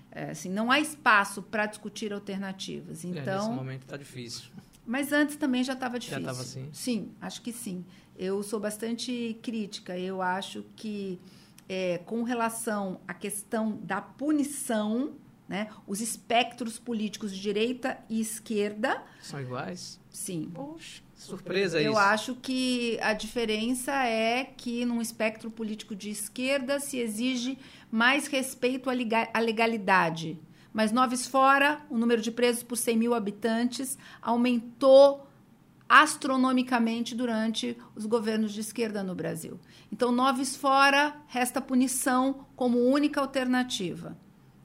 É, 0.10 0.30
assim, 0.30 0.50
não 0.50 0.72
há 0.72 0.80
espaço 0.80 1.42
para 1.42 1.66
discutir 1.66 2.14
alternativas. 2.14 3.04
Então, 3.04 3.22
é, 3.22 3.26
nesse 3.26 3.46
então 3.46 3.54
momento 3.54 3.82
está 3.82 3.98
difícil. 3.98 4.46
Mas 4.88 5.12
antes 5.12 5.36
também 5.36 5.62
já 5.62 5.74
estava 5.74 6.00
difícil. 6.00 6.24
Já 6.24 6.32
estava 6.32 6.42
assim? 6.42 6.70
Sim, 6.72 7.12
acho 7.20 7.42
que 7.42 7.52
sim. 7.52 7.84
Eu 8.18 8.42
sou 8.44 8.62
bastante 8.62 9.38
crítica. 9.42 10.00
Eu 10.00 10.22
acho 10.22 10.64
que, 10.78 11.20
é, 11.68 11.98
com 11.98 12.24
relação 12.24 13.02
à 13.06 13.14
questão 13.14 13.78
da 13.84 14.00
punição, 14.00 15.16
né? 15.50 15.68
Os 15.88 16.00
espectros 16.00 16.78
políticos 16.78 17.34
de 17.34 17.42
direita 17.42 17.98
e 18.08 18.22
esquerda 18.22 19.04
são 19.20 19.42
iguais? 19.42 20.00
Sim. 20.12 20.52
Poxa, 20.54 21.02
surpresa 21.16 21.82
Eu 21.82 21.94
isso. 21.94 22.00
acho 22.00 22.36
que 22.36 23.00
a 23.02 23.14
diferença 23.14 23.92
é 24.06 24.44
que 24.46 24.86
num 24.86 25.02
espectro 25.02 25.50
político 25.50 25.96
de 25.96 26.12
esquerda 26.12 26.80
se 26.80 26.98
exige 27.00 27.58
mais 27.92 28.28
respeito 28.28 28.92
à 28.92 29.40
legalidade. 29.40 30.40
Mas 30.72 30.92
Noves 30.92 31.26
fora, 31.26 31.82
o 31.90 31.98
número 31.98 32.22
de 32.22 32.32
presos 32.32 32.62
por 32.62 32.78
100 32.78 32.96
mil 32.96 33.16
habitantes 33.16 33.98
aumentou 34.22 35.28
astronomicamente 35.88 37.16
durante 37.16 37.76
os 37.96 38.06
governos 38.06 38.54
de 38.54 38.60
esquerda 38.60 39.02
no 39.02 39.16
Brasil. 39.16 39.60
Então, 39.92 40.12
Noves 40.12 40.56
fora, 40.56 41.16
resta 41.26 41.60
punição 41.60 42.46
como 42.56 42.78
única 42.78 43.20
alternativa. 43.20 44.16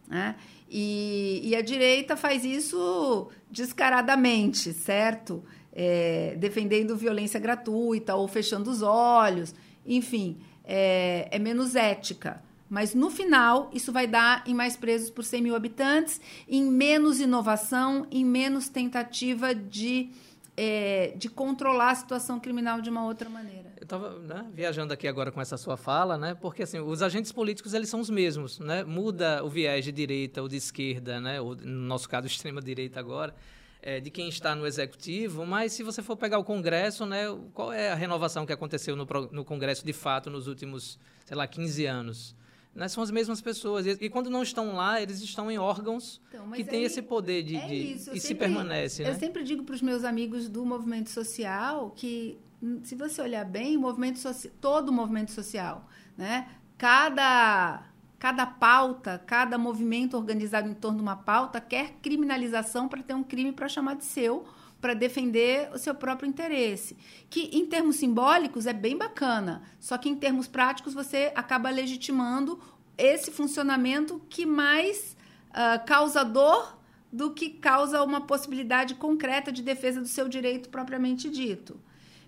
Né? 0.07 0.37
E, 0.69 1.41
e 1.45 1.55
a 1.55 1.63
direita 1.63 2.17
faz 2.17 2.45
isso 2.45 3.29
descaradamente, 3.51 4.73
certo? 4.73 5.45
É, 5.73 6.37
defendendo 6.39 6.97
violência 6.97 7.39
gratuita 7.39 8.15
ou 8.15 8.29
fechando 8.29 8.71
os 8.71 8.83
olhos, 8.83 9.55
enfim, 9.85 10.39
é, 10.65 11.29
é, 11.31 11.39
menos 11.39 11.75
ética. 11.75 12.43
Mas 12.69 12.95
no 12.95 13.11
final, 13.11 13.71
isso 13.73 13.93
vai 13.93 14.07
dar 14.07 14.43
em 14.47 14.55
mais 14.55 14.77
presos 14.77 15.11
por 15.11 15.25
100 15.25 15.43
mil 15.43 15.55
habitantes, 15.55 16.21
em 16.49 16.65
menos 16.65 17.21
inovação, 17.21 18.07
em 18.11 18.25
menos 18.25 18.69
tentativa 18.69 19.55
de 19.55 20.11
é, 20.57 21.13
de 21.17 21.29
controlar 21.29 21.91
a 21.91 21.95
situação 21.95 22.39
criminal 22.39 22.81
de 22.81 22.89
uma 22.89 23.05
outra 23.05 23.29
maneira. 23.29 23.64
Eu 23.85 23.87
estava 23.87 24.19
né, 24.19 24.51
viajando 24.55 24.95
aqui 24.95 25.07
agora 25.07 25.31
com 25.31 25.43
essa 25.43 25.59
sua 25.59 25.77
fala, 25.77 26.17
né? 26.17 26.35
Porque 26.35 26.63
assim, 26.63 26.79
os 26.79 27.03
agentes 27.03 27.31
políticos 27.31 27.75
eles 27.75 27.91
são 27.91 28.01
os 28.01 28.09
mesmos, 28.09 28.59
né? 28.59 28.83
Muda 28.83 29.45
o 29.45 29.51
viés 29.51 29.85
de 29.85 29.93
direita 29.93 30.41
ou 30.41 30.49
de 30.49 30.57
esquerda, 30.57 31.21
né? 31.21 31.39
Ou, 31.39 31.55
no 31.55 31.87
nosso 31.87 32.09
caso 32.09 32.27
extrema 32.27 32.63
direita 32.63 32.99
agora. 32.99 33.35
é, 33.83 34.01
de 34.01 34.11
quem 34.11 34.31
está 34.31 34.55
no 34.55 34.67
executivo, 34.67 35.45
mas 35.45 35.75
se 35.75 35.83
você 35.83 36.03
for 36.03 36.17
pegar 36.17 36.39
o 36.39 36.45
Congresso, 36.45 37.05
né, 37.05 37.25
qual 37.53 37.71
é 37.71 37.93
a 37.93 37.95
renovação 37.95 38.47
que 38.47 38.53
aconteceu 38.53 38.97
no, 38.97 39.07
no 39.31 39.45
Congresso 39.45 39.85
de 39.85 39.93
fato 39.93 40.31
nos 40.31 40.49
últimos, 40.49 40.99
sei 41.27 41.37
lá, 41.37 41.47
15 41.47 41.85
anos? 41.85 42.35
Né, 42.75 42.89
são 42.89 43.03
as 43.03 43.11
mesmas 43.11 43.43
pessoas. 43.43 43.85
E, 43.85 43.91
e, 44.01 44.09
quando 44.09 44.31
não 44.31 44.43
estão 44.43 44.75
lá, 44.75 45.03
eles 45.03 45.21
estão 45.21 45.51
em 45.51 45.59
órgãos 45.59 46.19
então, 46.29 46.51
que 46.53 46.65
têm 46.65 46.83
esse 46.83 47.03
poder 47.03 47.43
de. 47.43 47.57
É 47.57 47.67
de 47.67 47.75
e 47.75 47.99
sempre, 47.99 48.21
se 48.21 48.35
permanece. 48.35 49.03
Eu 49.03 49.09
né? 49.09 49.15
sempre 49.15 49.45
digo 49.45 49.63
para 49.63 49.75
os 49.75 49.83
meus 49.83 50.03
amigos 50.03 50.49
do 50.49 50.65
movimento 50.65 51.11
social 51.11 51.93
que, 51.95 52.39
se 52.83 52.95
você 52.95 53.21
olhar 53.23 53.45
bem, 53.45 53.77
o 53.77 53.81
movimento 53.81 54.21
todo 54.61 54.89
o 54.89 54.93
movimento 54.93 55.33
social, 55.33 55.89
né? 56.17 56.49
Cada 56.79 57.83
cada 58.19 58.47
pauta, 58.47 59.23
cada 59.27 59.59
movimento 59.59 60.17
organizado 60.17 60.67
em 60.67 60.73
torno 60.73 60.97
de 60.97 61.03
uma 61.03 61.17
pauta 61.17 61.61
quer 61.61 61.97
criminalização 62.01 62.89
para 62.89 63.03
ter 63.03 63.13
um 63.13 63.23
crime 63.23 63.53
para 63.53 63.69
chamar 63.69 63.97
de 63.97 64.05
seu, 64.07 64.47
para 64.81 64.95
defender 64.95 65.71
o 65.75 65.79
seu 65.79 65.95
próprio 65.95 66.27
interesse. 66.27 66.97
Que 67.29 67.51
em 67.53 67.67
termos 67.67 67.97
simbólicos 67.97 68.67
é 68.67 68.73
bem 68.73 68.97
bacana, 68.97 69.63
só 69.79 69.99
que 69.99 70.09
em 70.09 70.17
termos 70.17 70.49
práticos 70.49 70.95
você 70.95 71.33
acaba 71.35 71.69
legitimando 71.69 72.59
esse 72.97 73.31
funcionamento 73.31 74.21
que 74.31 74.47
mais 74.47 75.15
uh, 75.51 75.85
causador 75.85 76.79
do 77.13 77.31
que 77.31 77.51
causa 77.51 78.03
uma 78.03 78.23
possibilidade 78.23 78.95
concreta 78.95 79.53
de 79.53 79.63
defesa 79.63 80.01
do 80.01 80.09
seu 80.09 80.29
direito 80.29 80.69
propriamente 80.69 81.29
dito. 81.29 81.79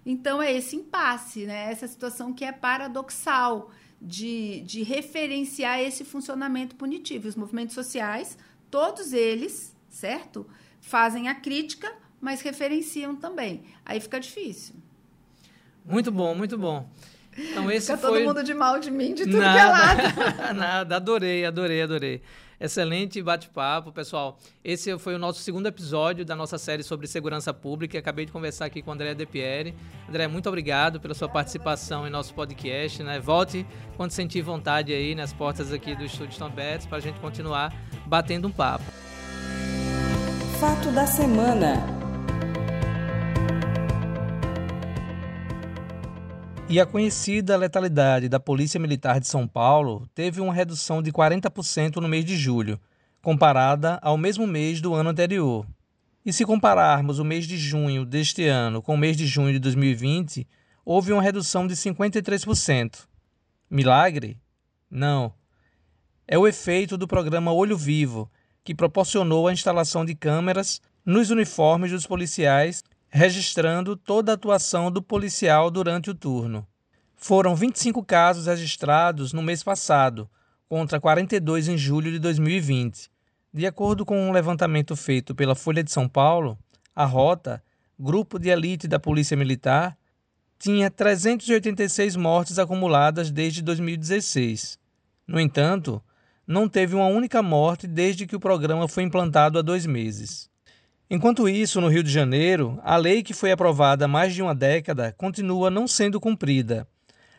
Então 0.06 0.40
é 0.40 0.52
esse 0.52 0.76
impasse, 0.76 1.46
né? 1.46 1.72
essa 1.72 1.88
situação 1.88 2.32
que 2.32 2.44
é 2.44 2.52
paradoxal 2.52 3.72
de, 4.00 4.60
de 4.60 4.84
referenciar 4.84 5.80
esse 5.80 6.04
funcionamento 6.04 6.76
punitivo. 6.76 7.26
Os 7.26 7.34
movimentos 7.34 7.74
sociais, 7.74 8.38
todos 8.70 9.12
eles, 9.12 9.74
certo? 9.90 10.46
Fazem 10.80 11.28
a 11.28 11.34
crítica, 11.34 11.92
mas 12.20 12.40
referenciam 12.40 13.16
também. 13.16 13.64
Aí 13.84 13.98
fica 13.98 14.20
difícil. 14.20 14.76
Muito 15.84 16.12
bom, 16.12 16.36
muito 16.36 16.56
bom. 16.56 16.88
Então 17.36 17.70
esse 17.70 17.86
Fica 17.86 17.98
foi... 17.98 18.20
todo 18.20 18.28
mundo 18.28 18.44
de 18.44 18.54
mal 18.54 18.78
de 18.78 18.90
mim, 18.90 19.12
de 19.12 19.24
tudo 19.24 19.38
nada, 19.38 19.52
que 19.52 19.58
é 19.58 19.66
lado. 19.66 20.54
nada, 20.56 20.96
adorei, 20.96 21.44
adorei, 21.44 21.82
adorei. 21.82 22.22
Excelente 22.58 23.22
bate-papo, 23.22 23.92
pessoal. 23.92 24.38
Esse 24.64 24.98
foi 24.98 25.14
o 25.14 25.18
nosso 25.18 25.40
segundo 25.40 25.66
episódio 25.66 26.24
da 26.24 26.34
nossa 26.34 26.56
série 26.56 26.82
sobre 26.82 27.06
segurança 27.06 27.52
pública. 27.52 27.98
Acabei 27.98 28.24
de 28.24 28.32
conversar 28.32 28.64
aqui 28.64 28.80
com 28.80 28.90
o 28.90 28.94
André 28.94 29.14
Depieri. 29.14 29.74
André, 30.08 30.26
muito 30.26 30.48
obrigado 30.48 30.98
pela 30.98 31.14
sua 31.14 31.28
participação 31.28 32.06
em 32.06 32.10
nosso 32.10 32.32
podcast. 32.34 33.02
Né? 33.02 33.20
Volte 33.20 33.66
quando 33.96 34.10
sentir 34.10 34.40
vontade 34.40 34.92
aí 34.92 35.14
nas 35.14 35.32
portas 35.32 35.72
aqui 35.72 35.94
do 35.94 36.04
Estúdio 36.04 36.30
estão 36.30 36.46
abertas 36.46 36.86
para 36.86 36.98
a 36.98 37.00
gente 37.00 37.20
continuar 37.20 37.74
batendo 38.06 38.48
um 38.48 38.52
papo. 38.52 38.84
Fato 40.58 40.90
da 40.92 41.06
semana. 41.06 42.05
E 46.68 46.80
a 46.80 46.84
conhecida 46.84 47.56
letalidade 47.56 48.28
da 48.28 48.40
Polícia 48.40 48.80
Militar 48.80 49.20
de 49.20 49.28
São 49.28 49.46
Paulo 49.46 50.04
teve 50.12 50.40
uma 50.40 50.52
redução 50.52 51.00
de 51.00 51.12
40% 51.12 51.96
no 51.96 52.08
mês 52.08 52.24
de 52.24 52.36
julho, 52.36 52.80
comparada 53.22 54.00
ao 54.02 54.18
mesmo 54.18 54.48
mês 54.48 54.80
do 54.80 54.92
ano 54.92 55.10
anterior. 55.10 55.64
E 56.24 56.32
se 56.32 56.44
compararmos 56.44 57.20
o 57.20 57.24
mês 57.24 57.46
de 57.46 57.56
junho 57.56 58.04
deste 58.04 58.48
ano 58.48 58.82
com 58.82 58.94
o 58.94 58.98
mês 58.98 59.16
de 59.16 59.26
junho 59.26 59.52
de 59.52 59.60
2020, 59.60 60.44
houve 60.84 61.12
uma 61.12 61.22
redução 61.22 61.68
de 61.68 61.76
53%. 61.76 63.06
Milagre? 63.70 64.36
Não. 64.90 65.32
É 66.26 66.36
o 66.36 66.48
efeito 66.48 66.98
do 66.98 67.06
programa 67.06 67.52
Olho 67.52 67.76
Vivo, 67.76 68.28
que 68.64 68.74
proporcionou 68.74 69.46
a 69.46 69.52
instalação 69.52 70.04
de 70.04 70.16
câmeras 70.16 70.80
nos 71.04 71.30
uniformes 71.30 71.92
dos 71.92 72.08
policiais 72.08 72.82
registrando 73.16 73.96
toda 73.96 74.30
a 74.30 74.34
atuação 74.34 74.92
do 74.92 75.00
policial 75.00 75.70
durante 75.70 76.10
o 76.10 76.14
turno. 76.14 76.66
Foram 77.16 77.56
25 77.56 78.04
casos 78.04 78.44
registrados 78.44 79.32
no 79.32 79.42
mês 79.42 79.62
passado, 79.62 80.28
contra 80.68 81.00
42 81.00 81.66
em 81.68 81.78
julho 81.78 82.12
de 82.12 82.18
2020. 82.18 83.10
De 83.54 83.66
acordo 83.66 84.04
com 84.04 84.28
um 84.28 84.32
levantamento 84.32 84.94
feito 84.94 85.34
pela 85.34 85.54
Folha 85.54 85.82
de 85.82 85.90
São 85.90 86.06
Paulo, 86.06 86.58
a 86.94 87.06
Rota, 87.06 87.64
grupo 87.98 88.38
de 88.38 88.50
elite 88.50 88.86
da 88.86 89.00
Polícia 89.00 89.34
Militar, 89.34 89.96
tinha 90.58 90.90
386 90.90 92.16
mortes 92.16 92.58
acumuladas 92.58 93.30
desde 93.30 93.62
2016. 93.62 94.78
No 95.26 95.40
entanto, 95.40 96.02
não 96.46 96.68
teve 96.68 96.94
uma 96.94 97.06
única 97.06 97.42
morte 97.42 97.86
desde 97.86 98.26
que 98.26 98.36
o 98.36 98.40
programa 98.40 98.86
foi 98.86 99.04
implantado 99.04 99.58
há 99.58 99.62
dois 99.62 99.86
meses. 99.86 100.50
Enquanto 101.08 101.48
isso, 101.48 101.80
no 101.80 101.86
Rio 101.86 102.02
de 102.02 102.10
Janeiro, 102.10 102.80
a 102.82 102.96
lei 102.96 103.22
que 103.22 103.32
foi 103.32 103.52
aprovada 103.52 104.06
há 104.06 104.08
mais 104.08 104.34
de 104.34 104.42
uma 104.42 104.54
década 104.54 105.14
continua 105.16 105.70
não 105.70 105.86
sendo 105.86 106.20
cumprida. 106.20 106.86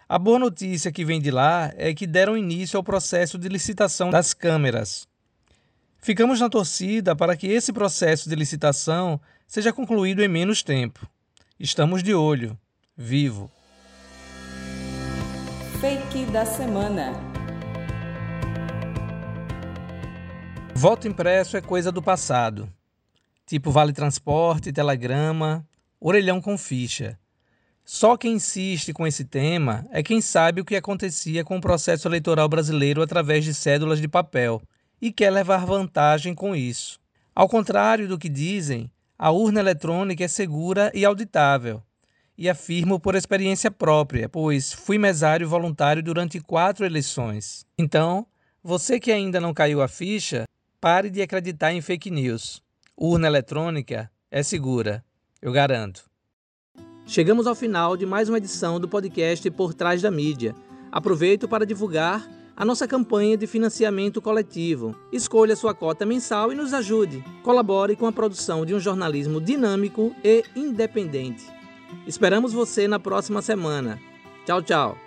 A 0.07 0.17
boa 0.17 0.39
notícia 0.39 0.89
que 0.89 1.03
vem 1.03 1.19
de 1.19 1.29
lá 1.29 1.73
é 1.75 1.93
que 1.93 2.07
deram 2.07 2.37
início 2.37 2.77
ao 2.77 2.83
processo 2.83 3.37
de 3.37 3.49
licitação 3.49 4.09
das 4.09 4.33
câmeras. 4.33 5.05
Ficamos 5.97 6.39
na 6.39 6.49
torcida 6.49 7.13
para 7.13 7.35
que 7.35 7.47
esse 7.47 7.73
processo 7.73 8.29
de 8.29 8.35
licitação 8.35 9.19
seja 9.45 9.73
concluído 9.73 10.23
em 10.23 10.29
menos 10.29 10.63
tempo. 10.63 11.05
Estamos 11.59 12.01
de 12.01 12.13
olho. 12.13 12.57
Vivo. 12.95 13.51
Fake 15.81 16.25
da 16.31 16.45
semana. 16.45 17.11
Voto 20.73 21.05
impresso 21.05 21.57
é 21.57 21.61
coisa 21.61 21.91
do 21.91 22.01
passado 22.01 22.71
tipo 23.47 23.71
Vale 23.71 23.93
Transporte, 23.93 24.73
Telegrama, 24.73 25.65
orelhão 26.01 26.41
com 26.41 26.57
ficha. 26.57 27.17
Só 27.85 28.17
quem 28.17 28.33
insiste 28.33 28.91
com 28.91 29.07
esse 29.07 29.23
tema 29.23 29.87
é 29.89 30.03
quem 30.03 30.19
sabe 30.19 30.59
o 30.59 30.65
que 30.65 30.75
acontecia 30.75 31.45
com 31.45 31.55
o 31.55 31.61
processo 31.61 32.09
eleitoral 32.09 32.49
brasileiro 32.49 33.01
através 33.01 33.45
de 33.45 33.53
cédulas 33.53 34.01
de 34.01 34.07
papel 34.09 34.61
e 35.01 35.13
quer 35.13 35.31
levar 35.31 35.65
vantagem 35.65 36.35
com 36.35 36.53
isso. 36.53 36.99
Ao 37.33 37.47
contrário 37.47 38.05
do 38.05 38.17
que 38.17 38.27
dizem, 38.27 38.91
a 39.17 39.31
urna 39.31 39.61
eletrônica 39.61 40.25
é 40.25 40.27
segura 40.27 40.91
e 40.93 41.05
auditável. 41.05 41.81
E 42.37 42.49
afirmo 42.49 42.99
por 42.99 43.15
experiência 43.15 43.71
própria, 43.71 44.27
pois 44.27 44.73
fui 44.73 44.97
mesário 44.97 45.47
voluntário 45.47 46.03
durante 46.03 46.41
quatro 46.41 46.85
eleições. 46.85 47.65
Então, 47.77 48.27
você 48.61 48.99
que 48.99 49.11
ainda 49.11 49.39
não 49.39 49.53
caiu 49.53 49.81
a 49.81 49.87
ficha, 49.87 50.43
pare 50.81 51.09
de 51.09 51.21
acreditar 51.21 51.71
em 51.71 51.81
fake 51.81 52.11
news 52.11 52.61
urna 52.97 53.27
eletrônica 53.27 54.09
é 54.31 54.41
segura, 54.41 55.03
eu 55.41 55.51
garanto. 55.51 56.03
Chegamos 57.05 57.47
ao 57.47 57.55
final 57.55 57.95
de 57.95 58.05
mais 58.05 58.27
uma 58.27 58.39
edição 58.39 58.79
do 58.79 58.89
podcast 58.89 59.49
Por 59.51 59.73
Trás 59.73 60.01
da 60.01 60.11
Mídia. 60.11 60.55
Aproveito 60.91 61.47
para 61.47 61.65
divulgar 61.65 62.27
a 62.55 62.65
nossa 62.65 62.87
campanha 62.87 63.37
de 63.37 63.45
financiamento 63.45 64.21
coletivo. 64.21 64.95
Escolha 65.13 65.55
sua 65.55 65.73
cota 65.75 66.05
mensal 66.05 66.51
e 66.51 66.55
nos 66.55 66.73
ajude. 66.73 67.23
Colabore 67.43 67.95
com 67.95 68.07
a 68.07 68.11
produção 68.11 68.65
de 68.65 68.73
um 68.73 68.79
jornalismo 68.79 69.39
dinâmico 69.39 70.13
e 70.23 70.43
independente. 70.55 71.45
Esperamos 72.05 72.51
você 72.51 72.87
na 72.87 72.99
próxima 72.99 73.41
semana. 73.41 73.99
Tchau, 74.45 74.61
tchau. 74.61 75.06